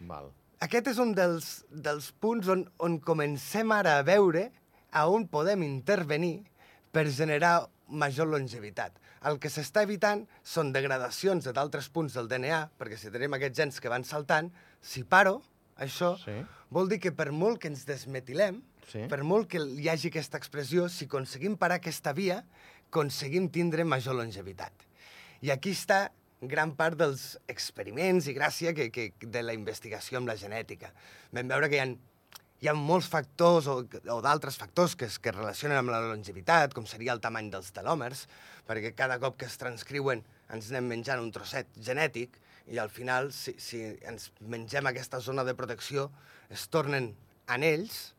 Val. 0.08 0.32
Aquest 0.63 0.88
és 0.94 0.98
un 1.03 1.12
dels, 1.13 1.65
dels 1.70 2.12
punts 2.24 2.48
on, 2.48 2.63
on 2.80 3.00
comencem 3.03 3.72
ara 3.75 3.98
a 4.00 4.03
veure 4.08 4.46
a 4.92 5.08
on 5.10 5.27
podem 5.27 5.63
intervenir 5.63 6.46
per 6.94 7.03
generar 7.12 7.68
major 7.89 8.27
longevitat. 8.32 8.94
El 9.27 9.39
que 9.39 9.50
s'està 9.51 9.84
evitant 9.84 10.25
són 10.44 10.72
degradacions 10.72 11.44
de 11.44 11.51
d'altres 11.56 11.89
punts 11.89 12.13
del 12.15 12.27
DNA, 12.32 12.70
perquè 12.80 12.98
si 13.00 13.12
tenim 13.12 13.34
aquests 13.36 13.58
gens 13.60 13.80
que 13.80 13.89
van 13.92 14.03
saltant, 14.08 14.50
si 14.82 15.03
paro, 15.03 15.42
això 15.77 16.18
Sí. 16.24 16.32
vol 16.70 16.89
dir 16.89 17.00
que 17.00 17.12
per 17.12 17.32
molt 17.32 17.60
que 17.60 17.68
ens 17.68 17.86
desmetilem, 17.86 18.62
Sí. 18.92 19.08
per 19.08 19.24
molt 19.24 19.48
que 19.50 19.60
hi 19.60 19.88
hagi 19.89 20.10
aquesta 20.10 20.38
expressió, 20.38 20.89
si 20.89 21.06
aconseguim 21.06 21.56
parar 21.58 21.75
aquesta 21.77 22.13
via, 22.13 22.44
aconseguim 22.89 23.50
tindre 23.50 23.84
major 23.86 24.15
longevitat. 24.15 24.74
I 25.42 25.51
aquí 25.51 25.72
està 25.72 26.12
gran 26.42 26.74
part 26.75 26.98
dels 27.00 27.38
experiments 27.48 28.27
i 28.27 28.34
gràcia 28.36 28.74
que, 28.75 28.89
que, 28.92 29.13
de 29.22 29.42
la 29.44 29.53
investigació 29.53 30.18
amb 30.20 30.27
la 30.27 30.36
genètica. 30.36 30.92
Vam 31.32 31.48
veure 31.48 31.70
que 31.70 31.75
hi 31.77 31.80
ha, 31.80 31.88
hi 32.63 32.68
ha 32.68 32.74
molts 32.75 33.08
factors 33.08 33.68
o, 33.68 33.80
o 33.84 34.22
d'altres 34.22 34.58
factors 34.60 34.96
que 34.96 35.06
es, 35.06 35.18
que 35.20 35.30
es 35.32 35.36
relacionen 35.36 35.77
amb 35.77 35.89
la 35.89 36.01
longevitat, 36.01 36.74
com 36.75 36.86
seria 36.86 37.13
el 37.15 37.22
tamany 37.24 37.50
dels 37.50 37.72
telòmers, 37.75 38.27
perquè 38.68 38.94
cada 38.96 39.20
cop 39.20 39.38
que 39.39 39.46
es 39.46 39.58
transcriuen 39.58 40.24
ens 40.53 40.70
anem 40.72 40.88
menjant 40.98 41.20
un 41.24 41.32
trosset 41.32 41.68
genètic 41.80 42.38
i 42.72 42.79
al 42.79 42.89
final, 42.89 43.32
si, 43.36 43.55
si 43.60 43.84
ens 44.08 44.32
mengem 44.39 44.88
aquesta 44.88 45.20
zona 45.20 45.43
de 45.43 45.55
protecció, 45.58 46.10
es 46.53 46.67
tornen 46.72 47.12
anells 47.51 48.13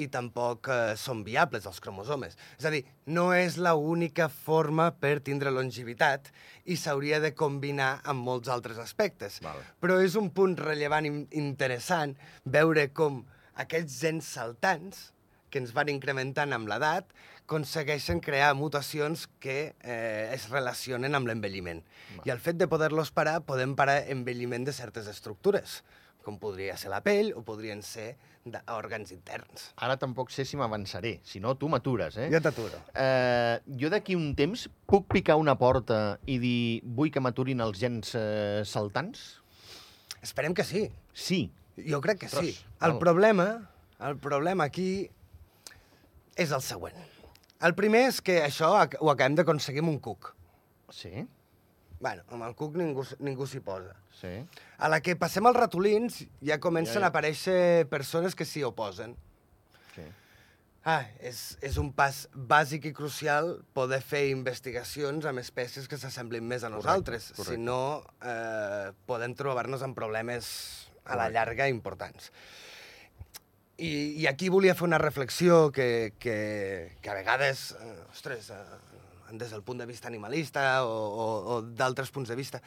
i 0.00 0.08
tampoc 0.10 0.68
eh, 0.72 0.94
són 0.98 1.22
viables 1.26 1.66
els 1.70 1.78
cromosomes. 1.82 2.34
És 2.58 2.66
a 2.66 2.72
dir, 2.74 2.82
no 3.06 3.28
és 3.36 3.58
la 3.60 3.74
única 3.78 4.28
forma 4.32 4.88
per 4.98 5.18
tindre 5.26 5.52
longevitat 5.54 6.32
i 6.64 6.78
s'hauria 6.80 7.20
de 7.22 7.34
combinar 7.36 7.98
amb 8.02 8.26
molts 8.26 8.50
altres 8.50 8.80
aspectes. 8.82 9.38
Val. 9.44 9.60
Però 9.82 10.00
és 10.02 10.18
un 10.18 10.32
punt 10.34 10.56
rellevant 10.58 11.06
i 11.06 11.14
interessant 11.38 12.16
veure 12.44 12.88
com 12.96 13.22
aquests 13.62 14.00
gens 14.02 14.34
saltants 14.36 15.10
que 15.54 15.62
ens 15.62 15.70
van 15.76 15.86
incrementant 15.92 16.50
amb 16.56 16.66
l'edat 16.66 17.06
aconsegueixen 17.44 18.18
crear 18.24 18.54
mutacions 18.58 19.28
que 19.38 19.74
eh, 19.84 20.30
es 20.34 20.48
relacionen 20.50 21.14
amb 21.14 21.28
l'envelliment. 21.30 21.82
I 22.24 22.32
el 22.34 22.40
fet 22.42 22.58
de 22.58 22.66
poder-los 22.66 23.12
parar, 23.14 23.42
podem 23.46 23.76
parar 23.78 24.00
envelliment 24.10 24.64
de 24.66 24.74
certes 24.74 25.06
estructures, 25.12 25.82
com 26.24 26.40
podria 26.40 26.74
ser 26.80 26.90
la 26.90 27.02
pell 27.04 27.34
o 27.36 27.44
podrien 27.46 27.84
ser 27.84 28.14
òrgans 28.72 29.12
interns. 29.12 29.70
Ara 29.80 29.96
tampoc 30.00 30.32
sé 30.32 30.44
si 30.48 30.56
m'avançaré, 30.60 31.18
si 31.24 31.40
no 31.40 31.54
tu 31.60 31.68
m'atures, 31.72 32.16
eh? 32.20 32.30
Jo 32.32 32.40
t'aturo. 32.44 32.80
Eh, 32.96 33.60
jo 33.80 33.90
d'aquí 33.92 34.16
un 34.18 34.32
temps 34.36 34.66
puc 34.88 35.06
picar 35.12 35.36
una 35.40 35.54
porta 35.60 36.18
i 36.26 36.38
dir 36.40 36.80
vull 36.96 37.12
que 37.12 37.22
m'aturin 37.24 37.60
els 37.64 37.78
gens 37.80 38.16
eh, 38.18 38.64
saltants? 38.68 39.22
Esperem 40.24 40.56
que 40.56 40.64
sí. 40.64 40.88
Sí. 41.12 41.44
Jo 41.76 42.00
crec 42.00 42.24
que 42.24 42.32
sí. 42.32 42.50
Ostres, 42.50 42.64
El 42.80 42.96
val. 42.96 43.00
problema, 43.04 43.46
el 44.00 44.16
problema 44.16 44.64
aquí 44.64 45.10
és 46.36 46.50
el 46.52 46.62
següent. 46.62 46.96
El 47.64 47.74
primer 47.78 48.06
és 48.10 48.20
que 48.20 48.40
això 48.44 48.72
ho 49.00 49.10
acabem 49.10 49.36
d'aconseguir 49.38 49.80
amb 49.84 49.92
un 49.94 49.98
cuc. 50.02 50.32
Sí? 50.92 51.24
Bueno, 52.00 52.24
amb 52.34 52.42
el 52.44 52.54
cuc 52.58 52.74
ningú, 52.76 53.04
ningú 53.24 53.46
s'hi 53.48 53.60
posa. 53.64 53.94
Sí. 54.20 54.32
A 54.78 54.88
la 54.92 54.98
que 55.00 55.14
passem 55.16 55.46
als 55.46 55.56
ratolins 55.56 56.18
ja 56.44 56.58
comencen 56.60 57.00
Ja, 57.00 57.00
ja. 57.00 57.06
a 57.06 57.12
aparèixer 57.14 57.86
persones 57.88 58.34
que 58.34 58.44
s'hi 58.44 58.64
oposen. 58.66 59.16
sí. 59.94 60.02
Ah, 60.86 61.06
és, 61.24 61.56
és 61.64 61.78
un 61.80 61.94
pas 61.96 62.26
bàsic 62.34 62.84
i 62.84 62.92
crucial 62.92 63.62
poder 63.72 64.02
fer 64.04 64.26
investigacions 64.28 65.24
amb 65.24 65.40
espècies 65.40 65.88
que 65.88 65.96
s'assemblin 65.96 66.44
més 66.44 66.60
a 66.62 66.68
Correcte, 66.68 66.84
nosaltres. 66.84 67.30
correcte. 67.32 67.54
Si 67.54 67.56
no, 67.62 68.04
eh, 68.20 68.92
podem 69.06 69.32
trobar-nos 69.34 69.80
amb 69.80 69.96
problemes 69.96 70.90
a 71.06 71.16
la 71.16 71.30
llarga 71.30 71.70
importants. 71.72 72.30
I, 73.76 74.22
I 74.22 74.26
aquí 74.30 74.48
volia 74.52 74.74
fer 74.78 74.86
una 74.86 74.98
reflexió 75.02 75.72
que, 75.74 76.14
que, 76.18 76.96
que 77.02 77.10
a 77.10 77.14
vegades, 77.14 77.72
eh, 77.80 77.94
ostres, 78.12 78.50
eh, 78.50 79.34
des 79.34 79.50
del 79.50 79.64
punt 79.66 79.80
de 79.82 79.86
vista 79.86 80.06
animalista 80.06 80.84
o, 80.86 80.92
o, 80.94 81.26
o 81.56 81.62
d'altres 81.62 82.12
punts 82.14 82.30
de 82.30 82.36
vista, 82.38 82.60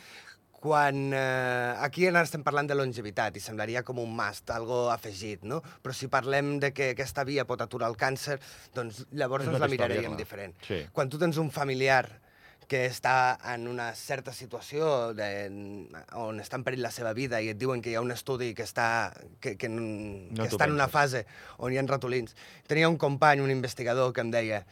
quan 0.58 1.14
eh, 1.14 1.76
aquí 1.86 2.08
ara 2.10 2.24
estem 2.26 2.44
parlant 2.44 2.68
de 2.68 2.76
longevitat 2.76 3.38
i 3.38 3.44
semblaria 3.44 3.84
com 3.88 4.02
un 4.02 4.12
must, 4.18 4.50
algo 4.52 4.88
afegit, 4.92 5.46
no? 5.48 5.62
Però 5.84 5.96
si 5.96 6.10
parlem 6.12 6.58
de 6.60 6.74
que 6.76 6.92
aquesta 6.96 7.24
via 7.28 7.46
pot 7.48 7.62
aturar 7.62 7.92
el 7.94 7.98
càncer, 8.00 8.40
doncs 8.76 9.06
llavors 9.14 9.46
ens 9.46 9.54
una 9.56 9.64
la 9.64 9.72
miraríem 9.72 10.12
clar. 10.12 10.20
diferent. 10.20 10.58
Sí. 10.66 10.82
Quan 10.92 11.14
tu 11.14 11.22
tens 11.22 11.38
un 11.40 11.54
familiar 11.54 12.08
que 12.68 12.86
està 12.90 13.38
en 13.54 13.68
una 13.72 13.94
certa 13.96 14.34
situació 14.36 15.14
de, 15.16 15.28
on 16.20 16.42
està 16.44 16.58
en 16.60 16.66
perill 16.68 16.82
la 16.84 16.92
seva 16.92 17.14
vida 17.16 17.40
i 17.42 17.50
et 17.54 17.58
diuen 17.60 17.82
que 17.82 17.94
hi 17.94 17.96
ha 17.96 18.02
un 18.04 18.12
estudi 18.12 18.50
que 18.54 18.66
està, 18.68 19.14
que, 19.40 19.56
que, 19.56 19.70
no, 19.72 20.36
que 20.36 20.50
està 20.50 20.68
en 20.68 20.76
una 20.76 20.90
penses. 20.92 21.24
fase 21.24 21.58
on 21.64 21.72
hi 21.72 21.80
ha 21.80 21.86
ratolins. 21.88 22.36
Tenia 22.68 22.90
un 22.92 22.98
company, 23.00 23.40
un 23.40 23.52
investigador, 23.54 24.12
que 24.14 24.22
em 24.26 24.32
deia 24.36 24.66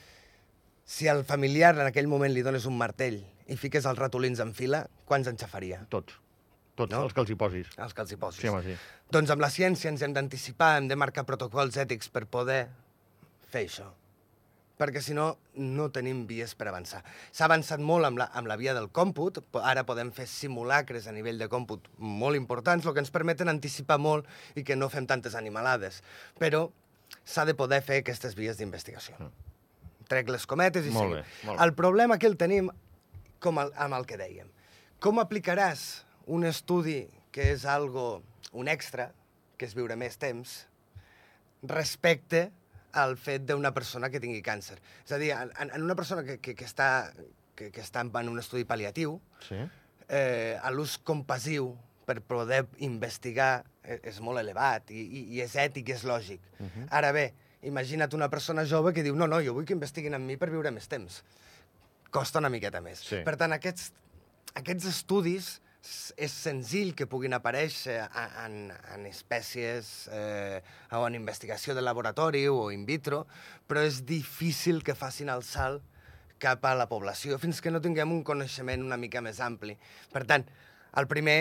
si 0.86 1.08
al 1.08 1.24
familiar 1.26 1.74
en 1.80 1.88
aquell 1.88 2.08
moment 2.12 2.34
li 2.36 2.44
dones 2.46 2.68
un 2.70 2.76
martell 2.78 3.22
i 3.48 3.56
fiques 3.58 3.86
els 3.88 3.98
ratolins 3.98 4.40
en 4.44 4.52
fila, 4.54 4.84
quants 5.06 5.28
enxafaria? 5.32 5.86
Tots. 5.90 6.20
Tots, 6.76 6.92
No? 6.92 6.98
no? 7.00 7.04
els 7.08 7.14
que 7.16 7.22
els 7.24 7.30
hi 7.32 7.36
posis. 7.40 7.68
Els 7.80 7.94
que 7.96 8.02
els 8.04 8.12
hi 8.12 8.18
posis. 8.20 8.42
Sí, 8.44 8.50
home, 8.52 8.62
sí. 8.66 8.76
Doncs 9.16 9.32
amb 9.32 9.40
la 9.42 9.48
ciència 9.50 9.88
ens 9.88 10.02
hem 10.04 10.12
d'anticipar, 10.14 10.74
hem 10.82 10.90
de 10.92 10.98
marcar 11.00 11.24
protocols 11.24 11.78
ètics 11.80 12.10
per 12.12 12.26
poder 12.28 12.66
fer 13.54 13.62
això. 13.70 13.88
Perquè 14.76 15.00
si 15.02 15.14
no, 15.16 15.38
no 15.56 15.88
tenim 15.96 16.26
vies 16.28 16.52
per 16.60 16.68
avançar. 16.68 17.00
S'ha 17.32 17.46
avançat 17.48 17.80
molt 17.80 18.04
amb 18.10 18.20
la, 18.20 18.26
amb 18.36 18.48
la 18.52 18.58
via 18.60 18.74
del 18.76 18.90
còmput, 18.92 19.40
ara 19.64 19.86
podem 19.88 20.12
fer 20.12 20.26
simulacres 20.28 21.08
a 21.08 21.14
nivell 21.16 21.40
de 21.40 21.48
còmput 21.48 21.88
molt 21.98 22.36
importants, 22.36 22.84
el 22.86 22.94
que 22.94 23.00
ens 23.00 23.12
permeten 23.16 23.48
anticipar 23.48 23.98
molt 24.04 24.28
i 24.56 24.64
que 24.68 24.76
no 24.76 24.90
fem 24.92 25.08
tantes 25.08 25.36
animalades. 25.40 26.02
Però 26.40 26.66
s'ha 27.24 27.46
de 27.48 27.56
poder 27.56 27.80
fer 27.88 28.02
aquestes 28.04 28.36
vies 28.36 28.58
d'investigació. 28.60 29.16
Trec 30.12 30.28
les 30.30 30.46
cometes 30.46 30.86
i 30.86 30.90
Mm. 30.90 30.94
Molt 30.94 31.14
seguim. 31.14 31.24
bé, 31.24 31.46
molt 31.48 31.58
bé. 31.60 31.64
El 31.66 31.74
problema 31.74 32.18
que 32.20 32.28
el 32.28 32.36
tenim 32.38 32.70
com 33.40 33.58
el, 33.60 33.72
amb 33.78 33.94
el 33.96 34.06
que 34.06 34.18
dèiem. 34.18 34.52
Com 35.00 35.20
aplicaràs 35.20 36.04
un 36.28 36.44
estudi 36.44 37.08
que 37.32 37.52
és 37.54 37.64
algo, 37.66 38.24
un 38.52 38.68
extra, 38.68 39.12
que 39.58 39.66
és 39.66 39.74
viure 39.76 39.96
més 39.96 40.18
temps, 40.18 40.68
respecte 41.64 42.52
al 42.96 43.18
fet 43.20 43.46
d'una 43.50 43.74
persona 43.76 44.10
que 44.10 44.22
tingui 44.24 44.42
càncer? 44.46 44.78
És 45.06 45.12
a 45.16 45.20
dir, 45.22 45.32
en, 45.36 45.52
en 45.70 45.84
una 45.84 45.96
persona 45.96 46.24
que, 46.24 46.40
que, 46.40 46.56
que, 46.56 46.66
està, 46.68 47.12
que, 47.56 47.72
que 47.72 47.84
està 47.84 48.06
en 48.06 48.30
un 48.32 48.40
estudi 48.40 48.66
pal·liatiu, 48.66 49.20
Sí. 49.48 49.60
eh, 50.10 50.58
l'ús 50.72 50.98
compassiu 50.98 51.74
per 52.06 52.22
poder 52.22 52.66
investigar 52.86 53.66
eh, 53.84 54.00
és 54.04 54.20
molt 54.22 54.40
elevat 54.40 54.92
i, 54.94 55.02
i, 55.02 55.26
i 55.36 55.42
és 55.42 55.56
ètic 55.56 55.90
i 55.90 55.96
és 55.98 56.06
lògic. 56.06 56.42
Uh 56.60 56.66
-huh. 56.66 56.88
Ara 56.90 57.12
bé, 57.12 57.34
imagina't 57.62 58.14
una 58.14 58.30
persona 58.30 58.66
jove 58.66 58.94
que 58.94 59.04
diu 59.04 59.16
no, 59.16 59.28
no, 59.28 59.42
jo 59.42 59.54
vull 59.54 59.66
que 59.66 59.74
investiguin 59.74 60.14
amb 60.14 60.26
mi 60.26 60.38
per 60.38 60.50
viure 60.50 60.72
més 60.72 60.88
temps. 60.88 61.24
Costa 62.12 62.40
una 62.40 62.50
miqueta 62.50 62.82
més. 62.82 63.00
Sí. 63.00 63.24
Per 63.26 63.36
tant, 63.36 63.52
aquests, 63.52 63.92
aquests 64.54 64.86
estudis 64.86 65.62
és 66.18 66.34
senzill 66.34 66.94
que 66.98 67.08
puguin 67.10 67.36
aparèixer 67.38 67.98
en, 68.44 68.56
en 68.94 69.06
espècies 69.10 70.08
eh, 70.14 70.62
o 70.92 71.04
en 71.08 71.18
investigació 71.18 71.76
de 71.78 71.84
laboratori 71.86 72.46
o 72.50 72.72
in 72.74 72.86
vitro, 72.88 73.26
però 73.68 73.84
és 73.86 74.02
difícil 74.08 74.82
que 74.84 74.98
facin 74.98 75.30
el 75.34 75.44
salt 75.46 75.84
cap 76.42 76.66
a 76.68 76.74
la 76.76 76.88
població 76.92 77.38
fins 77.40 77.62
que 77.64 77.72
no 77.72 77.82
tinguem 77.84 78.12
un 78.12 78.24
coneixement 78.28 78.84
una 78.84 78.98
mica 79.00 79.22
més 79.24 79.40
ampli. 79.44 79.78
Per 80.12 80.26
tant, 80.28 80.44
el 81.00 81.08
primer 81.12 81.40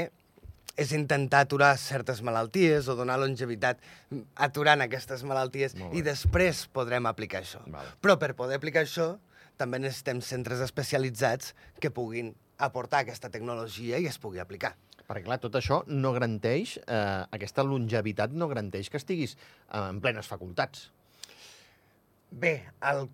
és 0.80 0.90
intentar 0.96 1.44
aturar 1.44 1.74
certes 1.78 2.20
malalties 2.26 2.88
o 2.90 2.96
donar 2.98 3.18
longevitat 3.22 3.82
aturant 4.46 4.82
aquestes 4.82 5.22
malalties 5.26 5.76
i 5.94 6.02
després 6.02 6.64
podrem 6.74 7.06
aplicar 7.06 7.44
això. 7.44 7.62
Val. 7.70 7.92
Però 8.02 8.18
per 8.18 8.34
poder 8.38 8.58
aplicar 8.58 8.82
això 8.82 9.14
també 9.60 9.78
necessitem 9.78 10.22
centres 10.24 10.62
especialitzats 10.64 11.54
que 11.78 11.92
puguin 11.94 12.32
aportar 12.58 13.02
aquesta 13.02 13.30
tecnologia 13.30 13.98
i 13.98 14.08
es 14.10 14.18
pugui 14.20 14.42
aplicar. 14.42 14.74
Perquè, 15.04 15.24
clar, 15.26 15.38
tot 15.42 15.56
això 15.58 15.82
no 15.90 16.14
garanteix, 16.16 16.78
eh, 16.86 17.24
aquesta 17.36 17.64
longevitat 17.66 18.32
no 18.32 18.48
garanteix 18.48 18.88
que 18.88 19.00
estiguis 19.00 19.36
eh, 19.36 19.80
en 19.80 20.00
plenes 20.04 20.30
facultats. 20.30 20.88
Bé, 22.30 22.54
el, 22.90 23.04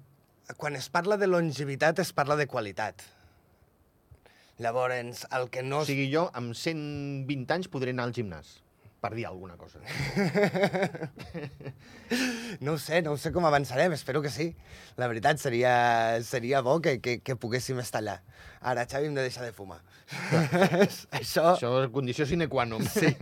quan 0.56 0.78
es 0.78 0.88
parla 0.88 1.18
de 1.18 1.26
longevitat 1.26 1.98
es 1.98 2.12
parla 2.14 2.36
de 2.38 2.46
qualitat. 2.46 3.02
Llavors, 4.60 5.26
el 5.34 5.48
que 5.50 5.64
no... 5.64 5.82
O 5.82 5.88
sigui, 5.88 6.06
jo 6.12 6.28
amb 6.36 6.54
120 6.54 7.56
anys 7.56 7.70
podré 7.72 7.94
anar 7.96 8.06
al 8.06 8.14
gimnàs, 8.14 8.58
per 9.00 9.14
dir 9.14 9.26
alguna 9.26 9.56
cosa. 9.56 9.80
No 12.60 12.72
ho 12.72 12.78
sé, 12.82 13.00
no 13.06 13.12
ho 13.14 13.16
sé 13.16 13.30
com 13.30 13.44
avançarem, 13.46 13.92
espero 13.94 14.20
que 14.20 14.30
sí. 14.34 14.48
La 14.98 15.06
veritat, 15.08 15.38
seria, 15.38 16.18
seria 16.26 16.60
bo 16.60 16.80
que, 16.82 16.96
que, 17.00 17.20
que 17.22 17.36
poguéssim 17.38 17.78
estar 17.78 18.00
allà. 18.02 18.16
Ara, 18.60 18.82
Xavi, 18.90 19.06
hem 19.06 19.14
de 19.14 19.22
deixar 19.22 19.46
de 19.46 19.52
fumar. 19.54 19.78
Això... 21.20 21.52
Això 21.54 21.70
és 21.84 21.92
condició 21.94 22.26
sine 22.26 22.50
qua 22.50 22.66
non. 22.66 22.82
Sí. 22.90 23.14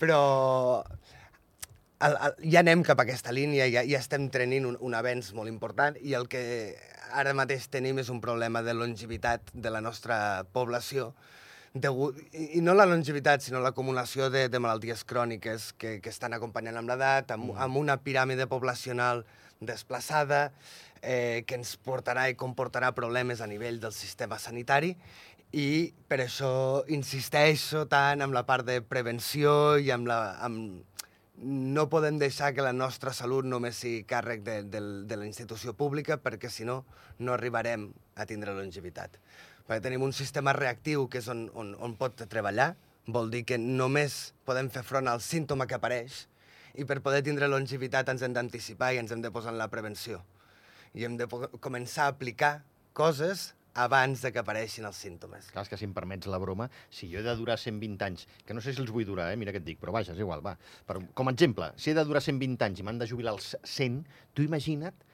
Però 0.00 0.20
el, 2.00 2.16
el, 2.16 2.34
ja 2.52 2.64
anem 2.64 2.82
cap 2.88 3.00
a 3.00 3.06
aquesta 3.06 3.36
línia, 3.36 3.68
ja, 3.72 3.84
ja 3.86 4.00
estem 4.00 4.30
tenint 4.32 4.66
un, 4.72 4.80
un 4.80 4.96
avenç 4.96 5.32
molt 5.36 5.52
important 5.52 6.00
i 6.00 6.16
el 6.18 6.26
que 6.32 6.42
ara 7.16 7.36
mateix 7.36 7.68
tenim 7.72 8.00
és 8.02 8.10
un 8.12 8.20
problema 8.24 8.64
de 8.64 8.74
longevitat 8.74 9.52
de 9.54 9.72
la 9.72 9.84
nostra 9.84 10.18
població 10.56 11.12
degut, 11.82 12.18
i, 12.32 12.60
no 12.64 12.74
la 12.74 12.86
longevitat, 12.86 13.42
sinó 13.44 13.60
l'acumulació 13.64 14.30
de, 14.30 14.46
de 14.48 14.60
malalties 14.62 15.04
cròniques 15.08 15.72
que, 15.78 15.98
que 16.02 16.12
estan 16.12 16.36
acompanyant 16.36 16.80
amb 16.80 16.92
l'edat, 16.92 17.30
amb, 17.34 17.52
Mm. 17.52 17.62
amb 17.66 17.76
una 17.76 17.96
piràmide 18.02 18.46
poblacional 18.46 19.24
desplaçada, 19.60 20.52
eh, 21.02 21.44
que 21.46 21.54
ens 21.54 21.76
portarà 21.76 22.28
i 22.30 22.36
comportarà 22.36 22.92
problemes 22.94 23.40
a 23.40 23.46
nivell 23.46 23.80
del 23.80 23.92
sistema 23.92 24.38
sanitari, 24.38 24.96
i 25.52 25.94
per 26.08 26.20
això 26.24 26.84
insisteixo 26.88 27.86
tant 27.86 28.20
amb 28.22 28.34
la 28.34 28.44
part 28.44 28.66
de 28.66 28.80
prevenció 28.82 29.78
i 29.78 29.90
amb 29.90 30.06
la... 30.10 30.20
Amb, 30.42 30.84
no 31.36 31.82
podem 31.92 32.16
deixar 32.16 32.54
que 32.56 32.64
la 32.64 32.72
nostra 32.72 33.12
salut 33.12 33.44
només 33.44 33.76
sigui 33.76 34.06
càrrec 34.08 34.40
de, 34.40 34.62
de, 34.72 34.80
de 35.04 35.16
la 35.20 35.26
institució 35.26 35.74
pública 35.76 36.16
perquè, 36.16 36.48
si 36.48 36.64
no, 36.64 36.86
no 37.18 37.34
arribarem 37.34 37.90
a 38.16 38.24
tindre 38.24 38.54
longevitat. 38.56 39.18
Perquè 39.66 39.82
tenim 39.82 40.04
un 40.06 40.14
sistema 40.14 40.54
reactiu 40.54 41.08
que 41.10 41.18
és 41.18 41.28
on, 41.32 41.48
on, 41.58 41.74
on 41.82 41.96
pot 41.98 42.22
treballar, 42.30 42.74
vol 43.10 43.30
dir 43.30 43.42
que 43.46 43.58
només 43.58 44.32
podem 44.46 44.70
fer 44.70 44.84
front 44.86 45.10
al 45.10 45.22
símptoma 45.22 45.66
que 45.66 45.76
apareix 45.78 46.24
i 46.76 46.84
per 46.86 47.00
poder 47.02 47.22
tindre 47.26 47.48
longevitat 47.50 48.08
ens 48.12 48.22
hem 48.22 48.34
d'anticipar 48.36 48.92
i 48.94 49.00
ens 49.02 49.12
hem 49.14 49.22
de 49.24 49.32
posar 49.34 49.54
en 49.54 49.60
la 49.60 49.70
prevenció. 49.72 50.20
I 50.94 51.06
hem 51.06 51.16
de 51.18 51.26
començar 51.60 52.06
a 52.06 52.14
aplicar 52.14 52.60
coses 52.96 53.52
abans 53.76 54.22
de 54.24 54.32
que 54.32 54.40
apareixin 54.40 54.86
els 54.88 54.98
símptomes. 55.02 55.50
Clar, 55.52 55.66
que 55.68 55.76
si 55.76 55.84
em 55.84 55.92
permets 55.96 56.28
la 56.32 56.40
broma, 56.40 56.68
si 56.88 57.10
jo 57.10 57.20
he 57.20 57.24
de 57.26 57.34
durar 57.36 57.58
120 57.60 58.06
anys, 58.06 58.24
que 58.46 58.56
no 58.56 58.62
sé 58.64 58.72
si 58.72 58.80
els 58.80 58.92
vull 58.92 59.04
durar, 59.08 59.28
eh? 59.32 59.36
mira 59.40 59.52
què 59.52 59.60
et 59.60 59.66
dic, 59.66 59.80
però 59.82 59.92
vaja, 59.92 60.14
és 60.14 60.22
igual, 60.22 60.40
va. 60.44 60.54
Per, 60.88 60.98
com 61.18 61.28
a 61.28 61.34
exemple, 61.36 61.68
si 61.76 61.92
he 61.92 61.96
de 61.96 62.06
durar 62.08 62.22
120 62.24 62.64
anys 62.70 62.80
i 62.80 62.86
m'han 62.86 63.02
de 63.02 63.08
jubilar 63.10 63.34
als 63.36 63.52
100, 63.62 64.00
tu 64.32 64.46
imagina't 64.46 65.04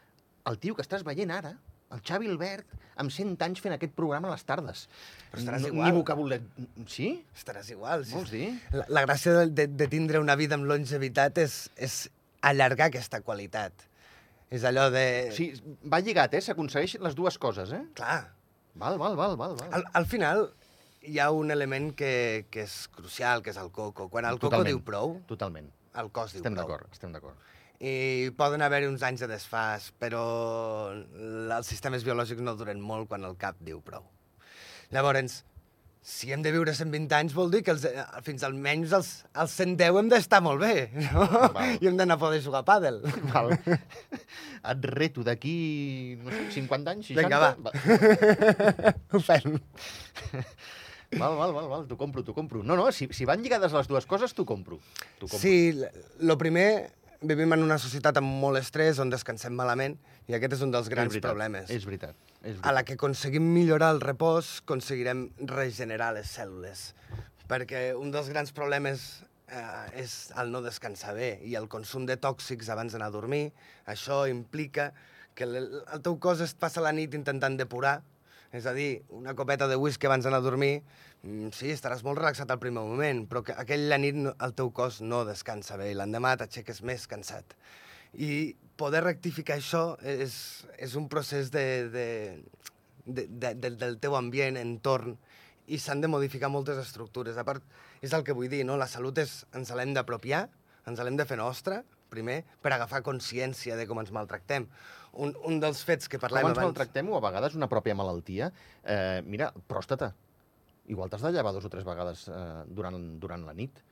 el 0.51 0.59
tio 0.63 0.79
que 0.79 0.87
estàs 0.87 1.03
veient 1.07 1.35
ara, 1.35 1.57
el 1.93 2.01
Xavi 2.09 2.29
Albert, 2.33 2.67
amb 3.03 3.13
100 3.13 3.37
anys 3.47 3.61
fent 3.65 3.75
aquest 3.77 3.95
programa 3.97 4.29
a 4.31 4.35
les 4.37 4.45
tardes. 4.49 4.87
Però 5.31 5.41
estaràs 5.43 5.67
igual. 5.69 5.87
Ni 5.89 5.97
vocabulari... 5.99 6.67
Sí? 6.89 7.11
Estaràs 7.37 7.71
igual. 7.75 8.05
Vols 8.13 8.33
dir? 8.33 8.49
La, 8.73 8.87
la 8.99 9.03
gràcia 9.07 9.33
de, 9.43 9.47
de, 9.63 9.67
de 9.69 9.89
tindre 9.93 10.21
una 10.23 10.37
vida 10.41 10.57
amb 10.59 10.69
longevitat 10.69 11.39
és, 11.45 11.57
és 11.77 11.97
allargar 12.43 12.89
aquesta 12.91 13.21
qualitat. 13.25 13.87
És 14.53 14.65
allò 14.69 14.89
de... 14.93 15.05
Sigui, 15.33 15.77
va 15.89 16.03
lligat, 16.05 16.35
eh? 16.37 16.43
S'aconsegueixen 16.45 17.05
les 17.05 17.15
dues 17.17 17.39
coses, 17.41 17.73
eh? 17.73 17.85
Clar, 17.97 18.23
Val, 18.75 18.97
val, 18.97 19.17
val, 19.17 19.35
val. 19.37 19.57
val. 19.61 19.69
al, 19.77 19.83
al 20.01 20.07
final 20.09 20.47
hi 21.05 21.19
ha 21.21 21.27
un 21.37 21.51
element 21.53 21.91
que, 21.99 22.47
que 22.53 22.63
és 22.65 22.77
crucial, 22.95 23.43
que 23.45 23.53
és 23.53 23.59
el 23.61 23.69
coco. 23.75 24.07
Quan 24.09 24.25
el 24.25 24.39
coco 24.39 24.47
Totalment. 24.51 24.71
diu 24.71 24.81
prou, 24.87 25.17
Totalment. 25.29 25.67
el 26.01 26.09
cos 26.15 26.33
diu 26.33 26.41
Estem 26.41 26.55
prou. 26.57 26.63
d'acord, 26.71 26.89
estem 26.97 27.13
d'acord. 27.13 27.37
I 27.83 28.31
poden 28.39 28.63
haver-hi 28.63 28.87
uns 28.87 29.03
anys 29.03 29.25
de 29.25 29.29
desfàs, 29.33 29.89
però 29.99 30.23
els 30.95 31.67
sistemes 31.67 32.05
biològics 32.07 32.45
no 32.45 32.55
duren 32.55 32.79
molt 32.79 33.09
quan 33.11 33.27
el 33.27 33.35
cap 33.41 33.59
diu 33.59 33.81
prou. 33.83 34.05
Llavors, 34.95 35.41
si 36.03 36.33
hem 36.35 36.43
de 36.43 36.51
viure 36.55 36.75
120 36.75 37.15
anys, 37.15 37.35
vol 37.35 37.51
dir 37.51 37.63
que 37.67 37.71
els, 37.75 37.85
eh, 37.87 38.05
fins 38.27 38.43
almenys 38.47 38.95
els, 38.99 39.11
els 39.39 39.53
110 39.59 39.99
hem 39.99 40.09
d'estar 40.11 40.41
molt 40.43 40.63
bé, 40.63 40.91
no? 41.09 41.27
Val. 41.55 41.77
I 41.79 41.91
hem 41.91 41.99
d'anar 41.99 42.19
a 42.19 42.23
poder 42.23 42.41
jugar 42.45 42.63
a 42.63 42.67
pàdel. 42.67 43.01
Val. 43.31 43.55
Et 43.55 44.89
reto 44.93 45.27
d'aquí, 45.27 45.57
no 46.23 46.35
sé, 46.35 46.47
50 46.59 46.95
anys, 46.97 47.11
60? 47.11 47.23
Vinga, 47.23 47.39
va. 47.43 47.53
va. 47.67 48.95
Ho 49.15 49.23
fem. 49.23 49.59
Val, 51.13 51.37
val, 51.37 51.51
val, 51.53 51.69
val, 51.69 51.87
t'ho 51.87 51.99
compro, 52.01 52.23
t'ho 52.25 52.35
compro. 52.35 52.63
No, 52.67 52.79
no, 52.79 52.87
si, 52.95 53.11
si 53.13 53.27
van 53.29 53.43
lligades 53.45 53.75
les 53.75 53.91
dues 53.91 54.07
coses, 54.09 54.35
t'ho 54.35 54.47
compro. 54.49 54.79
Compro. 55.21 55.39
Sí, 55.39 55.75
lo 56.25 56.39
primer, 56.41 56.91
vivim 57.23 57.55
en 57.55 57.63
una 57.65 57.79
societat 57.79 58.19
amb 58.21 58.39
molt 58.43 58.61
estrès, 58.61 58.99
on 59.03 59.11
descansem 59.13 59.55
malament, 59.57 59.97
i 60.31 60.37
aquest 60.37 60.57
és 60.59 60.65
un 60.67 60.73
dels 60.75 60.89
grans 60.93 61.11
és 61.11 61.17
veritat, 61.17 61.31
problemes. 61.31 61.71
És 61.71 61.87
veritat. 61.87 62.17
És 62.43 62.57
veritat. 62.57 62.67
A 62.69 62.75
la 62.75 62.83
que 62.87 62.97
aconseguim 62.99 63.47
millorar 63.55 63.93
el 63.97 64.03
repòs, 64.03 64.59
aconseguirem 64.65 65.29
regenerar 65.51 66.13
les 66.17 66.31
cèl·lules. 66.35 66.89
Perquè 67.51 67.91
un 67.99 68.11
dels 68.15 68.31
grans 68.33 68.55
problemes 68.57 69.07
eh, 69.49 70.03
és 70.03 70.17
el 70.41 70.53
no 70.53 70.63
descansar 70.65 71.15
bé 71.19 71.35
i 71.47 71.57
el 71.59 71.69
consum 71.73 72.07
de 72.09 72.17
tòxics 72.21 72.71
abans 72.73 72.95
d'anar 72.95 73.11
a 73.13 73.15
dormir. 73.15 73.45
Això 73.87 74.25
implica 74.31 74.93
que 75.35 75.47
el, 75.49 75.83
el 75.83 76.03
teu 76.05 76.19
cos 76.21 76.43
es 76.45 76.55
passa 76.55 76.83
la 76.85 76.93
nit 76.97 77.15
intentant 77.17 77.57
depurar, 77.59 78.01
és 78.53 78.67
a 78.69 78.75
dir, 78.77 79.03
una 79.09 79.33
copeta 79.35 79.67
de 79.69 79.79
whisky 79.81 80.07
abans 80.07 80.27
d'anar 80.27 80.43
a 80.43 80.45
dormir, 80.45 80.83
mm, 81.23 81.49
sí, 81.57 81.71
estaràs 81.73 82.05
molt 82.05 82.21
relaxat 82.21 82.51
al 82.51 82.61
primer 82.61 82.83
moment, 82.85 83.25
però 83.29 83.43
que 83.43 83.57
aquella 83.57 83.99
nit 83.99 84.19
el 84.33 84.55
teu 84.55 84.71
cos 84.71 85.01
no 85.01 85.25
descansa 85.25 85.79
bé 85.81 85.91
i 85.91 85.97
l'endemà 85.97 86.37
t'aixeques 86.37 86.83
més 86.83 87.07
cansat. 87.09 87.57
I 88.13 88.55
poder 88.77 89.03
rectificar 89.05 89.57
això 89.57 89.97
és, 90.05 90.67
és 90.77 90.97
un 91.01 91.09
procés 91.09 91.51
de, 91.51 91.89
de, 91.89 92.09
de, 93.07 93.27
de, 93.27 93.55
de, 93.55 93.71
del 93.71 93.99
teu 93.99 94.17
ambient, 94.17 94.61
entorn, 94.61 95.17
i 95.67 95.79
s'han 95.79 96.03
de 96.03 96.11
modificar 96.11 96.51
moltes 96.53 96.77
estructures. 96.77 97.39
A 97.39 97.45
part, 97.45 97.65
és 98.03 98.13
el 98.13 98.25
que 98.27 98.35
vull 98.37 98.51
dir, 98.53 98.67
no? 98.69 98.77
La 98.77 98.91
salut 98.91 99.17
és, 99.23 99.47
ens 99.57 99.73
l'hem 99.73 99.95
d'apropiar, 99.97 100.49
ens 100.91 101.01
l'hem 101.01 101.17
de 101.17 101.25
fer 101.25 101.39
nostra, 101.41 101.81
primer, 102.13 102.43
per 102.61 102.75
agafar 102.75 103.01
consciència 103.07 103.79
de 103.79 103.87
com 103.89 104.03
ens 104.03 104.13
maltractem. 104.13 104.67
Un, 105.13 105.35
un 105.45 105.59
dels 105.61 105.83
fets 105.85 106.09
que 106.09 106.17
parlem 106.21 106.47
abans... 106.47 106.63
maltractem, 106.63 107.09
o 107.13 107.19
a 107.19 107.25
vegades 107.25 107.57
una 107.59 107.69
pròpia 107.69 107.93
malaltia, 107.99 108.49
eh, 108.85 109.21
mira, 109.27 109.51
pròstata. 109.69 110.15
Igual 110.89 111.13
t'has 111.13 111.23
de 111.27 111.33
llevar 111.35 111.53
dos 111.53 111.67
o 111.69 111.71
tres 111.73 111.85
vegades 111.85 112.25
eh, 112.33 112.63
durant, 112.67 112.97
durant 113.21 113.45
la 113.45 113.53
nit. 113.55 113.83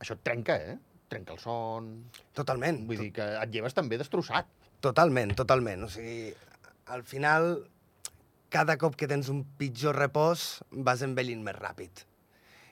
Això 0.00 0.16
et 0.16 0.22
trenca, 0.24 0.56
eh? 0.56 0.78
Trenca 1.12 1.36
el 1.36 1.42
son... 1.42 1.90
Totalment. 2.32 2.80
Vull 2.88 3.04
dir 3.04 3.10
que 3.18 3.26
et 3.36 3.52
lleves 3.52 3.76
també 3.76 4.00
destrossat. 4.00 4.48
Totalment, 4.82 5.36
totalment. 5.38 5.84
O 5.84 5.90
sigui, 5.92 6.32
al 6.90 7.04
final, 7.06 7.52
cada 8.50 8.78
cop 8.80 8.96
que 8.96 9.06
tens 9.10 9.28
un 9.30 9.44
pitjor 9.60 10.00
repòs, 10.00 10.62
vas 10.88 11.04
envellint 11.04 11.44
més 11.44 11.60
ràpid. 11.60 12.06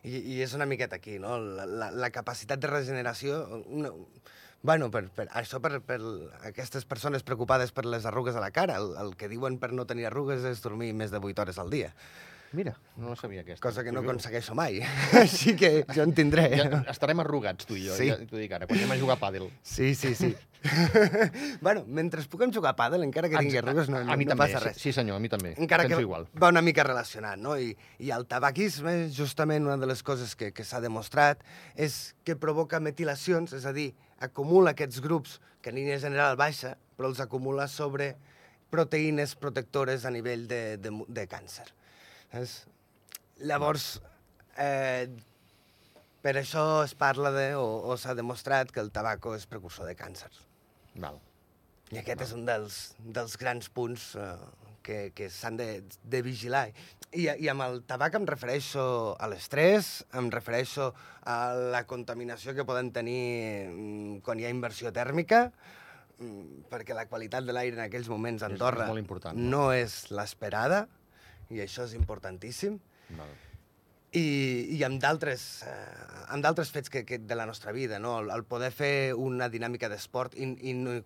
I, 0.08 0.16
i 0.16 0.40
és 0.40 0.56
una 0.56 0.64
miqueta 0.64 0.96
aquí, 0.96 1.18
no? 1.20 1.36
La, 1.36 1.68
la, 1.68 1.90
la 1.92 2.10
capacitat 2.10 2.64
de 2.64 2.72
regeneració... 2.72 3.44
Una, 3.68 3.92
bueno, 4.62 4.90
per, 4.90 5.08
per, 5.10 5.28
això 5.32 5.60
per, 5.60 5.80
per 5.80 6.00
aquestes 6.48 6.84
persones 6.84 7.22
preocupades 7.22 7.72
per 7.72 7.86
les 7.86 8.04
arrugues 8.06 8.36
a 8.36 8.40
la 8.44 8.50
cara. 8.50 8.76
El, 8.76 8.92
el 9.00 9.14
que 9.16 9.28
diuen 9.28 9.58
per 9.58 9.72
no 9.72 9.86
tenir 9.88 10.06
arrugues 10.10 10.44
és 10.44 10.60
dormir 10.64 10.92
més 10.94 11.10
de 11.14 11.18
8 11.22 11.46
hores 11.46 11.58
al 11.62 11.70
dia. 11.72 11.94
Mira, 12.52 12.72
no 12.98 13.12
la 13.12 13.14
sabia 13.14 13.44
aquesta. 13.44 13.62
Cosa 13.62 13.84
que 13.86 13.92
no 13.94 14.00
aconsegueixo 14.02 14.56
mai. 14.58 14.80
Així 15.20 15.52
que 15.54 15.84
jo 15.94 16.02
en 16.02 16.10
tindré. 16.18 16.48
Ja 16.58 16.80
estarem 16.90 17.20
arrugats, 17.22 17.62
tu 17.68 17.76
i 17.78 17.84
jo, 17.86 17.94
Sí. 17.94 18.08
ja 18.10 18.16
t'ho 18.26 18.40
dic 18.40 18.50
ara, 18.56 18.66
quan 18.66 18.80
anem 18.80 18.96
a 18.96 18.98
jugar 18.98 19.14
a 19.20 19.22
pàdel. 19.22 19.46
Sí, 19.62 19.92
sí, 19.94 20.16
sí. 20.18 20.32
bueno, 21.62 21.84
mentre 21.86 22.22
puguem 22.26 22.50
jugar 22.52 22.74
a 22.74 22.76
pàdel, 22.76 23.04
encara 23.06 23.30
que 23.30 23.38
tingui 23.38 23.60
arrugues, 23.62 23.88
no, 23.88 24.02
no, 24.02 24.12
a 24.12 24.16
mi 24.18 24.26
no 24.26 24.34
també, 24.34 24.48
passa 24.50 24.64
res. 24.66 24.76
Sí, 24.82 24.90
sí, 24.90 24.96
senyor, 24.98 25.16
a 25.16 25.22
mi 25.22 25.30
també. 25.30 25.54
encara 25.56 25.84
Penso 25.86 26.00
que 26.02 26.08
igual. 26.08 26.26
va 26.42 26.50
una 26.50 26.60
mica 26.60 26.82
relacionat, 26.84 27.38
no? 27.38 27.54
I, 27.54 27.70
i 28.02 28.10
el 28.10 28.26
tabaquisme, 28.26 28.96
justament 29.14 29.70
una 29.70 29.78
de 29.80 29.86
les 29.86 30.02
coses 30.02 30.34
que, 30.36 30.50
que 30.52 30.66
s'ha 30.66 30.82
demostrat 30.82 31.46
és 31.76 32.16
que 32.26 32.34
provoca 32.36 32.82
metilacions, 32.82 33.54
és 33.56 33.64
a 33.64 33.72
dir, 33.72 33.92
acumula 34.20 34.74
aquests 34.74 35.00
grups 35.04 35.38
que 35.60 35.72
en 35.72 35.78
línia 35.80 35.98
general 36.02 36.38
baixa, 36.40 36.74
però 36.96 37.10
els 37.10 37.20
acumula 37.24 37.66
sobre 37.68 38.14
proteïnes 38.70 39.34
protectores 39.34 40.04
a 40.06 40.12
nivell 40.14 40.46
de, 40.48 40.76
de, 40.78 40.92
de 41.08 41.26
càncer. 41.30 41.66
És... 42.40 42.60
Llavors, 43.40 43.94
eh, 44.60 45.08
per 46.20 46.34
això 46.36 46.82
es 46.84 46.92
parla 46.92 47.32
de, 47.32 47.46
o, 47.56 47.64
o 47.88 47.96
s'ha 47.96 48.12
demostrat 48.14 48.70
que 48.70 48.82
el 48.84 48.92
tabaco 48.92 49.32
és 49.32 49.48
precursor 49.48 49.88
de 49.88 49.96
càncer. 49.96 50.28
Val. 51.00 51.16
I 51.90 52.02
aquest 52.02 52.26
és 52.26 52.34
un 52.36 52.44
dels, 52.46 52.76
dels 53.16 53.38
grans 53.40 53.70
punts 53.72 54.10
eh, 54.20 54.34
que, 54.82 55.10
que 55.16 55.28
s'han 55.30 55.58
de, 55.60 55.68
de 56.02 56.22
vigilar. 56.22 56.68
I, 57.10 57.26
I 57.26 57.50
amb 57.50 57.64
el 57.66 57.80
tabac 57.88 58.14
em 58.18 58.26
refereixo 58.28 58.84
a 59.18 59.28
l'estrès, 59.30 59.90
em 60.18 60.30
refereixo 60.30 60.92
a 61.26 61.38
la 61.74 61.84
contaminació 61.90 62.54
que 62.54 62.66
poden 62.68 62.92
tenir 62.94 63.66
mm, 63.66 64.20
quan 64.26 64.40
hi 64.40 64.46
ha 64.46 64.54
inversió 64.54 64.92
tèrmica, 64.94 65.48
mm, 66.18 66.70
perquè 66.70 66.96
la 66.96 67.08
qualitat 67.10 67.46
de 67.46 67.56
l'aire 67.56 67.78
en 67.78 67.84
aquells 67.88 68.10
moments 68.12 68.46
a 68.46 68.50
Andorra 68.52 68.86
és 68.86 68.94
molt 68.94 69.02
important, 69.02 69.38
no? 69.38 69.50
no 69.56 69.66
és 69.74 70.04
l'esperada, 70.14 70.86
i 71.50 71.62
això 71.64 71.84
és 71.88 71.96
importantíssim 71.98 72.78
Val. 73.18 73.32
i, 74.14 74.26
i 74.76 74.82
amb 74.86 75.00
d'altres 75.02 75.46
eh, 75.66 76.10
amb 76.30 76.44
d'altres 76.46 76.70
fets 76.70 76.92
que, 76.92 77.02
que 77.06 77.18
de 77.18 77.38
la 77.38 77.46
nostra 77.46 77.74
vida, 77.74 77.98
no? 77.98 78.20
el, 78.22 78.30
el 78.30 78.44
poder 78.46 78.70
fer 78.70 78.94
una 79.18 79.50
dinàmica 79.50 79.90
d'esport 79.90 80.38
i, 80.38 80.46
i 80.70 80.74
no, 80.78 81.00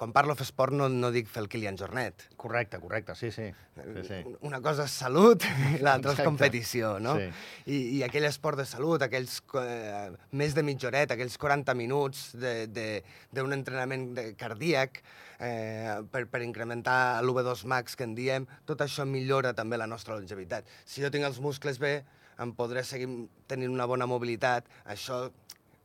quan 0.00 0.14
parlo 0.16 0.32
fer 0.32 0.46
esport 0.46 0.72
no, 0.72 0.86
no 0.88 1.10
dic 1.12 1.26
fer 1.28 1.42
el 1.42 1.48
Kilian 1.52 1.76
Jornet. 1.76 2.22
Correcte, 2.40 2.78
correcte, 2.80 3.12
sí, 3.18 3.28
sí. 3.30 3.50
sí, 3.76 4.04
sí. 4.06 4.20
Una 4.48 4.62
cosa 4.64 4.86
és 4.88 4.94
salut 4.96 5.44
i 5.44 5.80
l'altra 5.84 6.14
és 6.16 6.22
competició, 6.24 6.94
no? 7.04 7.18
Sí. 7.20 7.26
I, 7.68 7.80
I 7.98 8.02
aquell 8.06 8.24
esport 8.24 8.56
de 8.62 8.64
salut, 8.64 9.04
aquells 9.04 9.34
eh, 9.60 10.06
més 10.40 10.56
de 10.56 10.64
mitja 10.64 10.88
horeta, 10.88 11.18
aquells 11.18 11.36
40 11.42 11.74
minuts 11.76 12.30
de- 12.40 12.64
de- 12.72 13.02
d'un 13.36 13.52
entrenament 13.52 14.06
de, 14.16 14.24
cardíac 14.40 15.02
eh, 15.38 16.00
per, 16.10 16.24
per 16.32 16.40
incrementar 16.46 17.20
l'V2 17.20 17.66
max 17.68 17.92
que 18.00 18.08
en 18.08 18.16
diem, 18.16 18.48
tot 18.64 18.80
això 18.86 19.04
millora 19.04 19.52
també 19.52 19.76
la 19.76 19.86
nostra 19.90 20.16
longevitat. 20.16 20.64
Si 20.88 21.04
jo 21.04 21.12
tinc 21.12 21.28
els 21.28 21.42
muscles 21.44 21.76
bé, 21.78 21.98
em 22.40 22.56
podré 22.56 22.86
seguir 22.88 23.10
tenint 23.52 23.68
una 23.76 23.84
bona 23.84 24.08
mobilitat. 24.08 24.64
Això, 24.88 25.26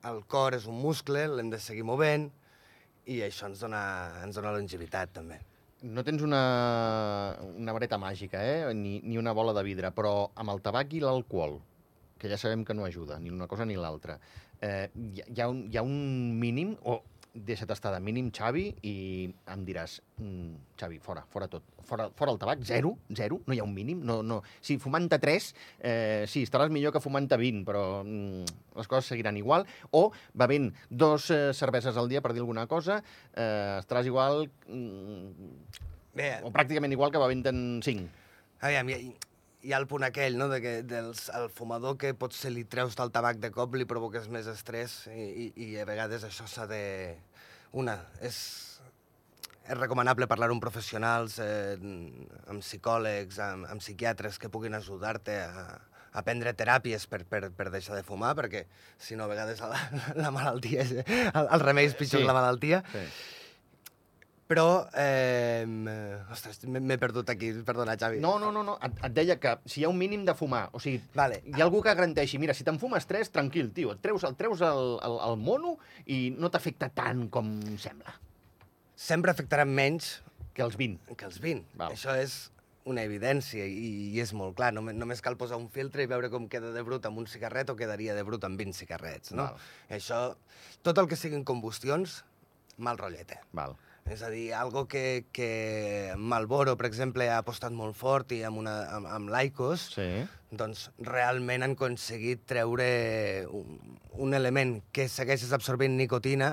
el 0.08 0.24
cor 0.32 0.56
és 0.56 0.72
un 0.72 0.80
muscle, 0.80 1.28
l'hem 1.36 1.52
de 1.52 1.60
seguir 1.60 1.84
movent, 1.84 2.30
i 3.12 3.20
això 3.26 3.48
ens 3.52 3.60
dona, 3.62 3.82
ens 4.24 4.36
dona 4.38 4.52
longevitat, 4.56 5.12
també. 5.14 5.38
No 5.86 6.02
tens 6.08 6.24
una, 6.26 6.40
una 7.58 7.74
vareta 7.76 7.98
màgica, 8.02 8.42
eh? 8.42 8.74
Ni, 8.74 9.00
ni 9.04 9.18
una 9.22 9.34
bola 9.38 9.54
de 9.54 9.64
vidre, 9.68 9.92
però 9.94 10.32
amb 10.36 10.54
el 10.56 10.62
tabac 10.66 10.94
i 10.98 11.02
l'alcohol, 11.04 11.60
que 12.18 12.32
ja 12.32 12.38
sabem 12.42 12.64
que 12.66 12.74
no 12.74 12.86
ajuda, 12.88 13.20
ni 13.20 13.30
una 13.30 13.46
cosa 13.48 13.66
ni 13.68 13.76
l'altra, 13.78 14.16
eh, 14.62 14.90
hi, 14.96 15.42
ha- 15.42 15.50
un, 15.52 15.66
hi 15.70 15.78
ha 15.78 15.84
un 15.86 16.40
mínim, 16.40 16.76
o 16.88 17.02
deixa't 17.36 17.72
estar 17.76 17.92
de 17.94 18.00
mínim, 18.00 18.32
Xavi, 18.32 18.70
i 18.88 18.96
em 19.52 19.66
diràs, 19.68 20.00
mm, 20.18 20.78
Xavi, 20.80 21.00
fora, 21.04 21.26
fora 21.30 21.48
tot. 21.52 21.64
Fora, 21.86 22.08
fora 22.16 22.32
el 22.32 22.40
tabac, 22.40 22.64
zero, 22.64 22.96
zero, 23.14 23.42
no 23.46 23.54
hi 23.54 23.60
ha 23.60 23.64
un 23.64 23.74
mínim. 23.76 24.00
No, 24.04 24.24
no. 24.24 24.42
Si 24.62 24.80
fumant-te 24.80 25.20
3, 25.20 25.54
eh, 25.80 26.26
sí, 26.28 26.42
estaràs 26.48 26.72
millor 26.72 26.96
que 26.96 27.04
fumant-te 27.04 27.38
20, 27.38 27.66
però 27.68 28.04
mm, 28.04 28.56
les 28.80 28.88
coses 28.88 29.12
seguiran 29.12 29.38
igual. 29.38 29.68
O 29.92 30.12
bevent 30.34 30.72
dos 30.90 31.30
eh, 31.30 31.54
cerveses 31.54 31.98
al 31.98 32.10
dia, 32.10 32.24
per 32.26 32.34
dir 32.34 32.42
alguna 32.42 32.66
cosa, 32.66 33.04
eh, 33.36 33.78
estaràs 33.84 34.08
igual, 34.08 34.50
mm, 34.68 35.86
Bé, 36.16 36.40
o 36.48 36.50
pràcticament 36.50 36.94
igual 36.96 37.12
que 37.12 37.20
bevent-en 37.20 37.82
5. 37.84 38.08
aviam, 38.62 38.90
hi, 38.90 39.12
hi 39.66 39.74
ha 39.74 39.80
el 39.82 39.88
punt 39.90 40.06
aquell, 40.06 40.36
no?, 40.38 40.46
de 40.52 40.60
que 40.62 40.74
dels, 40.86 41.26
el 41.34 41.48
fumador 41.50 41.98
que 42.02 42.14
potser 42.18 42.52
li 42.54 42.64
treus 42.70 42.96
del 43.00 43.10
tabac 43.16 43.40
de 43.42 43.50
cop, 43.56 43.74
li 43.76 43.88
provoques 43.90 44.28
més 44.30 44.46
estrès 44.52 45.00
i, 45.10 45.26
i, 45.48 45.48
i 45.66 45.70
a 45.82 45.86
vegades 45.90 46.24
això 46.28 46.46
s'ha 46.50 46.68
de... 46.70 46.84
Una, 47.76 47.98
és, 48.24 48.38
és 49.66 49.76
recomanable 49.80 50.28
parlar 50.32 50.52
amb 50.54 50.62
professionals, 50.64 51.40
eh, 51.44 51.76
amb 52.48 52.62
psicòlegs, 52.64 53.42
amb, 53.44 53.66
amb 53.74 53.82
psiquiatres 53.84 54.38
que 54.40 54.52
puguin 54.54 54.78
ajudar-te 54.78 55.40
a, 55.44 55.66
a 56.16 56.24
prendre 56.24 56.54
teràpies 56.56 57.08
per, 57.12 57.24
per, 57.28 57.50
per 57.58 57.68
deixar 57.74 57.98
de 57.98 58.06
fumar, 58.08 58.36
perquè 58.38 58.62
si 59.02 59.18
no, 59.20 59.26
a 59.26 59.34
vegades 59.34 59.60
la, 59.66 59.82
la 60.22 60.32
malaltia, 60.32 60.86
és, 60.86 60.94
el, 61.34 61.50
el 61.50 61.66
remei 61.66 61.90
és 61.90 61.98
pitjor 61.98 62.22
Sí. 62.22 62.24
que 62.24 62.30
la 62.32 62.38
malaltia. 62.38 62.84
Sí. 62.94 63.04
Però, 64.46 64.86
eh, 64.94 65.66
ostres, 66.30 66.60
m'he 66.70 66.98
perdut 67.02 67.32
aquí, 67.34 67.50
perdona, 67.66 67.96
Xavi. 67.98 68.20
No, 68.22 68.36
no, 68.38 68.52
no, 68.54 68.62
no. 68.64 68.76
Et, 68.86 69.00
et 69.08 69.16
deia 69.16 69.40
que 69.42 69.56
si 69.66 69.82
hi 69.82 69.86
ha 69.88 69.90
un 69.90 69.98
mínim 69.98 70.26
de 70.28 70.36
fumar, 70.38 70.68
o 70.72 70.82
sigui, 70.84 71.00
Vale. 71.18 71.40
hi 71.50 71.58
ha 71.58 71.66
algú 71.66 71.82
que 71.82 71.96
garanteixi, 71.98 72.38
mira, 72.38 72.54
si 72.54 72.64
te'n 72.68 72.78
fumes 72.78 73.08
tres, 73.10 73.32
tranquil, 73.34 73.72
tio, 73.74 73.96
et 73.96 74.04
treus, 74.06 74.24
el 74.28 74.38
treus 74.38 74.62
el, 74.62 75.00
el, 75.02 75.18
el 75.32 75.40
mono 75.42 75.80
i 76.06 76.30
no 76.38 76.52
t'afecta 76.54 76.92
tant 76.94 77.26
com 77.34 77.56
sembla, 77.82 78.20
Sempre 78.96 79.34
afectaran 79.34 79.74
menys 79.76 80.22
que 80.56 80.64
els 80.64 80.78
20. 80.80 81.16
que 81.20 81.26
els 81.28 81.42
20. 81.44 81.66
Val. 81.82 81.92
Això 81.98 82.14
és 82.16 82.36
una 82.88 83.02
evidència 83.04 83.66
i, 83.66 83.90
i 84.14 84.22
és 84.22 84.32
molt 84.38 84.56
clar. 84.56 84.70
Només, 84.78 84.96
només 84.96 85.22
cal 85.26 85.36
posar 85.36 85.58
un 85.60 85.68
filtre 85.74 86.06
i 86.06 86.08
veure 86.08 86.30
com 86.32 86.46
queda 86.48 86.70
de 86.72 86.84
brut 86.86 87.06
amb 87.10 87.20
un 87.20 87.28
cigarret 87.28 87.70
o 87.74 87.76
quedaria 87.76 88.16
de 88.16 88.24
brut 88.24 88.46
amb 88.48 88.62
20 88.62 88.78
cigarrets, 88.78 89.34
no? 89.36 89.50
Val. 89.50 89.66
Això, 89.98 90.22
tot 90.86 91.02
el 91.02 91.10
que 91.12 91.18
siguin 91.20 91.44
combustions, 91.44 92.22
mal 92.78 93.02
rotllete. 93.02 93.42
Val. 93.58 93.76
És 94.06 94.22
a 94.22 94.30
dir, 94.30 94.54
algo 94.54 94.84
que, 94.88 95.26
que 95.34 96.14
Malboro, 96.16 96.76
per 96.78 96.86
exemple, 96.86 97.26
ha 97.26 97.40
apostat 97.42 97.74
molt 97.74 97.98
fort 97.98 98.30
i 98.36 98.44
amb, 98.46 98.60
una, 98.62 98.76
amb, 98.94 99.08
amb 99.10 99.32
l'Aicos, 99.34 99.88
Sí. 99.96 100.06
doncs 100.54 100.92
realment 101.02 101.66
han 101.66 101.74
aconseguit 101.74 102.44
treure 102.46 103.48
un, 103.50 103.80
un 104.14 104.38
element 104.38 104.78
que 104.94 105.08
segueixes 105.10 105.56
absorbint 105.58 105.98
nicotina, 105.98 106.52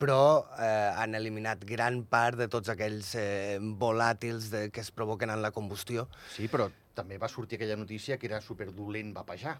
però 0.00 0.46
eh, 0.56 0.90
han 0.96 1.14
eliminat 1.14 1.68
gran 1.68 2.00
part 2.08 2.40
de 2.40 2.48
tots 2.48 2.72
aquells 2.72 3.12
eh, 3.20 3.58
volàtils 3.60 4.48
de, 4.52 4.70
que 4.72 4.80
es 4.80 4.90
provoquen 4.90 5.30
en 5.30 5.44
la 5.44 5.52
combustió. 5.52 6.08
Sí, 6.32 6.48
però 6.48 6.70
també 6.96 7.20
va 7.20 7.28
sortir 7.28 7.60
aquella 7.60 7.76
notícia 7.76 8.16
que 8.16 8.26
era 8.32 8.40
superdolent 8.40 9.12
vapejar. 9.12 9.58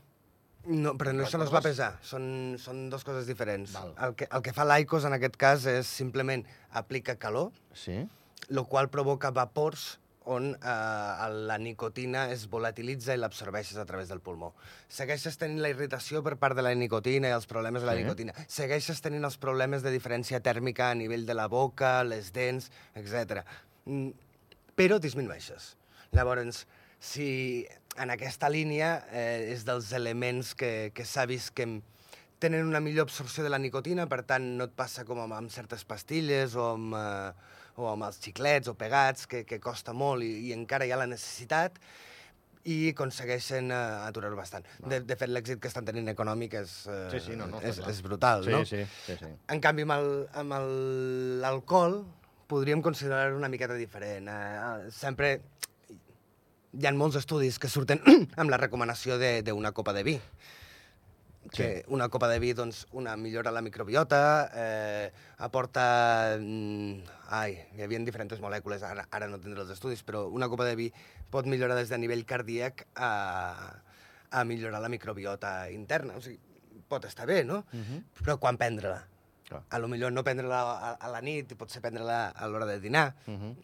No, 0.66 0.94
però 0.98 1.12
no, 1.14 1.22
això 1.24 1.38
no 1.38 1.44
es 1.46 1.52
va 1.54 1.60
pesar, 1.62 1.92
són, 2.02 2.56
són 2.58 2.88
dues 2.90 3.04
coses 3.06 3.26
diferents. 3.28 3.72
Val. 3.76 3.92
El 4.02 4.16
que, 4.18 4.26
el 4.34 4.42
que 4.42 4.52
fa 4.56 4.64
l'Aicos 4.66 5.04
en 5.06 5.14
aquest 5.14 5.36
cas 5.38 5.66
és 5.70 5.86
simplement 5.86 6.42
aplica 6.72 7.14
calor, 7.22 7.52
Sí? 7.72 8.00
el 8.50 8.62
qual 8.66 8.88
provoca 8.90 9.30
vapors 9.30 9.98
on 10.26 10.56
eh, 10.58 11.28
la 11.46 11.56
nicotina 11.62 12.24
es 12.34 12.48
volatilitza 12.50 13.14
i 13.14 13.18
l'absorbeixes 13.20 13.78
a 13.78 13.84
través 13.86 14.08
del 14.10 14.18
pulmó. 14.18 14.52
Segueixes 14.90 15.38
tenint 15.38 15.60
la 15.62 15.70
irritació 15.70 16.18
per 16.26 16.34
part 16.42 16.56
de 16.58 16.64
la 16.66 16.72
nicotina 16.74 17.28
i 17.30 17.34
els 17.36 17.46
problemes 17.46 17.82
de 17.82 17.86
la 17.86 17.94
Sí. 17.94 18.02
nicotina. 18.02 18.34
Segueixes 18.48 19.00
tenint 19.00 19.22
els 19.24 19.36
problemes 19.38 19.84
de 19.86 19.92
diferència 19.94 20.40
tèrmica 20.42 20.90
a 20.90 20.94
nivell 20.98 21.26
de 21.26 21.34
la 21.38 21.46
boca, 21.46 22.02
les 22.02 22.32
dents, 22.34 22.72
etc. 22.96 23.44
Mm, 23.86 24.10
Però 24.76 24.98
disminueixes. 25.00 25.76
Llavors, 26.12 26.66
si 27.00 27.66
en 27.96 28.12
aquesta 28.12 28.48
línia 28.52 28.96
eh, 29.10 29.52
és 29.52 29.64
dels 29.66 29.92
elements 29.96 30.54
que, 30.58 30.92
que 30.94 31.04
s'ha 31.08 31.26
vist 31.28 31.54
que 31.56 31.68
tenen 32.38 32.66
una 32.68 32.82
millor 32.84 33.06
absorció 33.06 33.44
de 33.44 33.50
la 33.52 33.60
nicotina, 33.60 34.06
per 34.10 34.22
tant, 34.28 34.44
no 34.58 34.66
et 34.68 34.74
passa 34.76 35.06
com 35.08 35.22
amb, 35.22 35.36
amb 35.36 35.52
certes 35.52 35.86
pastilles 35.88 36.56
o 36.56 36.72
amb, 36.74 36.96
eh, 36.96 37.54
o 37.80 37.88
amb 37.92 38.08
els 38.08 38.20
xiclets 38.20 38.68
o 38.68 38.76
pegats, 38.76 39.24
que, 39.30 39.44
que 39.48 39.60
costa 39.60 39.96
molt 39.96 40.24
i, 40.24 40.48
i 40.48 40.52
encara 40.56 40.84
hi 40.84 40.92
ha 40.92 41.00
la 41.00 41.08
necessitat, 41.08 41.80
i 42.66 42.90
aconsegueixen 42.90 43.70
uh, 43.70 44.06
aturar-ho 44.08 44.34
bastant. 44.34 44.64
De, 44.90 44.98
de 45.06 45.16
fet, 45.18 45.30
l'èxit 45.30 45.60
que 45.62 45.70
estan 45.70 45.86
tenint 45.86 46.10
econòmic 46.10 46.56
és, 46.58 46.72
uh, 46.90 47.04
Sí, 47.12 47.20
sí, 47.22 47.36
no, 47.38 47.46
no, 47.52 47.60
és, 47.62 47.78
és 47.78 48.00
brutal, 48.02 48.42
sí, 48.42 48.50
no? 48.50 48.64
sí, 48.66 48.80
sí, 49.04 49.14
sí. 49.20 49.30
En 49.54 49.62
canvi, 49.62 49.86
amb 49.86 50.56
l'alcohol 51.44 52.00
podríem 52.50 52.82
considerar-ho 52.82 53.38
una 53.38 53.50
miqueta 53.52 53.78
diferent. 53.78 54.26
Eh, 54.30 54.90
sempre 54.94 55.30
hi 56.76 56.86
ha 56.86 56.92
molts 56.92 57.16
estudis 57.16 57.58
que 57.58 57.68
surten 57.68 58.00
amb 58.40 58.50
la 58.52 58.56
recomanació 58.60 59.18
de- 59.18 59.42
d'una 59.42 59.72
copa 59.72 59.92
de 59.96 60.02
vi. 60.02 60.20
Que 61.52 61.84
una 61.94 62.08
copa 62.10 62.26
de 62.26 62.40
vi, 62.42 62.52
doncs, 62.58 62.86
una 62.90 63.12
millora 63.16 63.52
la 63.54 63.62
microbiota, 63.62 64.50
eh, 64.52 65.12
aporta... 65.38 66.36
mm, 66.40 67.04
Ai, 67.30 67.54
hi 67.76 67.82
havia 67.82 67.98
diferents 68.02 68.38
molècules, 68.42 68.82
ara, 68.86 69.04
ara 69.10 69.26
no 69.30 69.38
tindré 69.42 69.62
els 69.62 69.70
estudis, 69.74 70.02
però 70.06 70.24
una 70.30 70.48
copa 70.50 70.64
de 70.66 70.74
vi 70.78 70.88
pot 71.30 71.46
millorar 71.46 71.74
des 71.78 71.88
de 71.90 71.98
nivell 71.98 72.24
cardíac 72.26 72.84
a, 72.94 73.10
a 74.30 74.44
millorar 74.44 74.78
la 74.82 74.88
microbiota 74.90 75.70
interna. 75.70 76.14
O 76.18 76.20
sigui, 76.22 76.38
pot 76.88 77.04
estar 77.06 77.26
bé, 77.26 77.44
no? 77.44 77.64
Uh 77.72 77.78
-huh. 77.82 78.02
Però 78.24 78.38
quan 78.38 78.56
prendre-la? 78.58 79.06
Clar. 79.48 79.62
A 79.70 79.78
lo 79.78 79.86
millor 79.88 80.12
no 80.12 80.22
prendre-la 80.24 80.60
a, 80.62 80.92
a 80.94 81.08
la 81.08 81.20
nit, 81.20 81.54
potser 81.56 81.80
prendre-la 81.80 82.28
a 82.30 82.46
l'hora 82.48 82.66
de 82.66 82.80
dinar. 82.80 83.14
Uh 83.26 83.34
-huh. 83.34 83.56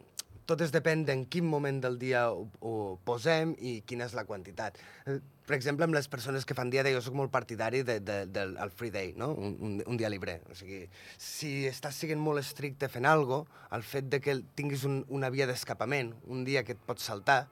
Tot 0.46 0.60
es 0.64 0.72
depèn 0.74 1.04
d'en 1.06 1.26
quin 1.30 1.46
moment 1.46 1.78
del 1.82 1.98
dia 2.00 2.26
ho, 2.30 2.48
ho 2.60 2.74
posem 3.06 3.54
i 3.58 3.80
quina 3.86 4.08
és 4.08 4.16
la 4.18 4.26
quantitat. 4.28 4.80
Eh, 5.06 5.20
Per 5.42 5.56
exemple, 5.56 5.82
amb 5.82 5.94
les 5.96 6.06
persones 6.06 6.44
que 6.46 6.54
fan 6.54 6.70
dieta, 6.70 6.90
jo 6.94 7.00
sóc 7.02 7.16
molt 7.18 7.32
partidari 7.34 7.80
de, 7.82 7.96
de, 8.00 8.18
del 8.30 8.52
el 8.62 8.70
free 8.70 8.92
day, 8.94 9.10
no? 9.18 9.32
un, 9.34 9.56
un, 9.58 9.72
un 9.90 9.96
dia 9.98 10.08
libre. 10.08 10.36
O 10.48 10.54
sigui, 10.54 10.84
si 11.18 11.66
estàs 11.66 11.98
sent 11.98 12.22
molt 12.22 12.38
estricte 12.38 12.88
fent 12.88 13.08
cosa, 13.10 13.40
el 13.74 13.82
fet 13.82 14.06
de 14.08 14.20
que 14.22 14.36
tinguis 14.54 14.86
un, 14.86 15.00
una 15.10 15.32
via 15.34 15.48
d'escapament, 15.50 16.14
un 16.30 16.46
dia 16.46 16.62
que 16.62 16.76
et 16.76 16.86
pots 16.86 17.02
saltar, 17.10 17.48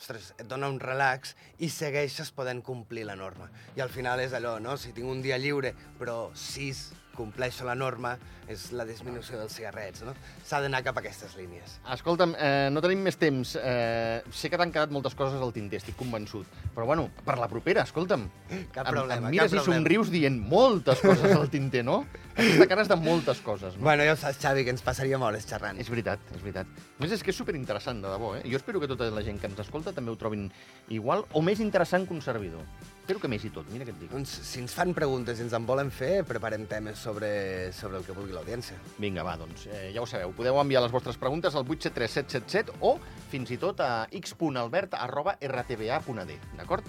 ostres, 0.00 0.32
et 0.40 0.48
dona 0.48 0.72
un 0.72 0.80
relax 0.80 1.36
i 1.60 1.68
segueixes 1.68 2.32
podent 2.32 2.64
complir 2.64 3.04
la 3.04 3.14
norma. 3.14 3.50
I 3.76 3.84
al 3.84 3.92
final 3.92 4.24
és 4.24 4.32
allò, 4.32 4.56
no? 4.58 4.78
Si 4.80 4.96
tinc 4.96 5.06
un 5.06 5.20
dia 5.22 5.36
lliure, 5.38 5.74
però 6.00 6.32
sis 6.34 6.88
compleixo 7.14 7.64
la 7.66 7.74
norma, 7.78 8.16
és 8.50 8.66
la 8.76 8.84
disminució 8.84 9.38
dels 9.40 9.54
cigarrets, 9.56 10.02
no? 10.04 10.12
S'ha 10.44 10.60
d'anar 10.60 10.82
cap 10.84 10.98
a 10.98 11.02
aquestes 11.02 11.36
línies. 11.38 11.78
Escolta'm, 11.94 12.34
eh, 12.36 12.68
no 12.72 12.82
tenim 12.84 13.00
més 13.06 13.16
temps. 13.16 13.54
Eh, 13.56 14.22
sé 14.32 14.50
que 14.50 14.60
t'han 14.60 14.72
quedat 14.74 14.92
moltes 14.92 15.16
coses 15.16 15.40
al 15.40 15.52
tinter, 15.54 15.80
estic 15.80 15.96
convençut. 15.96 16.46
Però, 16.74 16.84
bueno, 16.86 17.08
per 17.24 17.38
la 17.40 17.48
propera, 17.48 17.86
escolta'm. 17.88 18.28
Cap 18.74 18.88
em, 18.88 18.92
problema, 18.92 19.28
em 19.28 19.30
mires 19.32 19.50
cap 19.50 19.56
i 19.56 19.62
problema. 19.62 19.80
somrius 19.80 20.12
dient 20.12 20.38
moltes 20.50 21.00
coses 21.00 21.32
al 21.32 21.48
tinter, 21.50 21.84
no? 21.84 22.04
Aquesta 22.34 22.66
cara 22.66 22.82
és 22.82 22.90
de 22.90 22.96
moltes 22.98 23.40
coses, 23.40 23.76
no? 23.78 23.84
Bueno, 23.86 24.04
ja 24.04 24.12
ho 24.12 24.18
saps, 24.18 24.40
Xavi, 24.42 24.64
que 24.66 24.74
ens 24.74 24.82
passaríem 24.82 25.22
hores 25.22 25.46
xerrant. 25.46 25.78
És 25.80 25.88
veritat, 25.88 26.20
és 26.34 26.42
veritat. 26.42 26.66
A 26.66 27.02
més, 27.02 27.12
és 27.14 27.22
que 27.22 27.30
és 27.30 27.38
superinteressant, 27.38 28.02
de 28.02 28.10
debò, 28.10 28.34
eh? 28.36 28.42
Jo 28.50 28.58
espero 28.58 28.82
que 28.82 28.90
tota 28.90 29.08
la 29.14 29.22
gent 29.22 29.40
que 29.40 29.46
ens 29.46 29.60
escolta 29.62 29.94
també 29.94 30.10
ho 30.10 30.18
trobin 30.20 30.50
igual 30.90 31.24
o 31.32 31.42
més 31.42 31.60
interessant 31.60 32.08
que 32.08 32.12
un 32.12 32.20
servidor. 32.20 32.66
Espero 33.04 33.20
que 33.20 33.28
més 33.28 33.42
i 33.44 33.50
tot, 33.52 33.66
mira 33.68 33.84
què 33.84 33.92
et 33.92 33.98
dic. 34.00 34.08
Doncs, 34.08 34.30
si 34.48 34.62
ens 34.62 34.72
fan 34.72 34.94
preguntes 34.96 35.36
i 35.36 35.42
ens 35.44 35.52
en 35.52 35.66
volen 35.68 35.90
fer, 35.92 36.24
preparem 36.24 36.64
temes 36.64 36.96
sobre, 37.04 37.68
sobre 37.76 38.00
el 38.00 38.04
que 38.06 38.14
vulgui 38.16 38.32
l'audiència. 38.32 38.78
Vinga, 38.96 39.20
va, 39.26 39.34
doncs, 39.36 39.66
eh, 39.68 39.92
ja 39.92 40.00
ho 40.00 40.06
sabeu. 40.08 40.32
Podeu 40.32 40.56
enviar 40.56 40.80
les 40.80 40.94
vostres 40.94 41.18
preguntes 41.20 41.52
al 41.52 41.68
873 41.68 42.72
o 42.80 42.96
fins 43.28 43.52
i 43.52 43.60
tot 43.60 43.76
a 43.84 44.08
x.albert.rtba.d, 44.08 46.32
d'acord? 46.56 46.80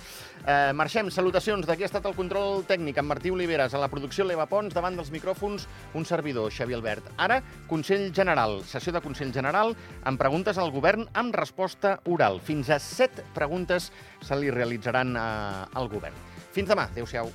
Eh, 0.45 0.71
marxem, 0.80 1.12
salutacions. 1.12 1.67
D'aquí 1.67 1.84
ha 1.84 1.91
estat 1.91 2.08
el 2.08 2.15
control 2.15 2.63
tècnic 2.69 2.95
amb 3.01 3.10
Martí 3.12 3.34
Oliveres, 3.36 3.75
a 3.75 3.84
la 3.84 3.91
producció 3.91 4.23
l'Eva 4.23 4.47
Pons, 4.47 4.71
davant 4.71 4.95
dels 4.95 5.12
micròfons 5.12 5.67
un 5.99 6.08
servidor, 6.08 6.47
Xavi 6.47 6.80
Albert. 6.80 7.12
Ara, 7.19 7.43
Consell 7.67 8.15
General, 8.15 8.63
sessió 8.63 8.95
de 8.95 9.04
Consell 9.04 9.36
General, 9.36 9.75
amb 10.08 10.15
preguntes 10.21 10.56
al 10.56 10.71
govern 10.71 11.12
amb 11.12 11.36
resposta 11.36 11.99
oral. 12.08 12.39
Fins 12.39 12.71
a 12.71 12.80
set 12.80 13.19
preguntes 13.36 13.91
se 14.23 14.32
li 14.39 14.47
realitzaran 14.54 15.17
eh, 15.19 15.75
al 15.75 15.91
govern. 15.91 16.05
Fins 16.56 16.72
demà. 16.72 16.88
Adéu-siau. 16.94 17.32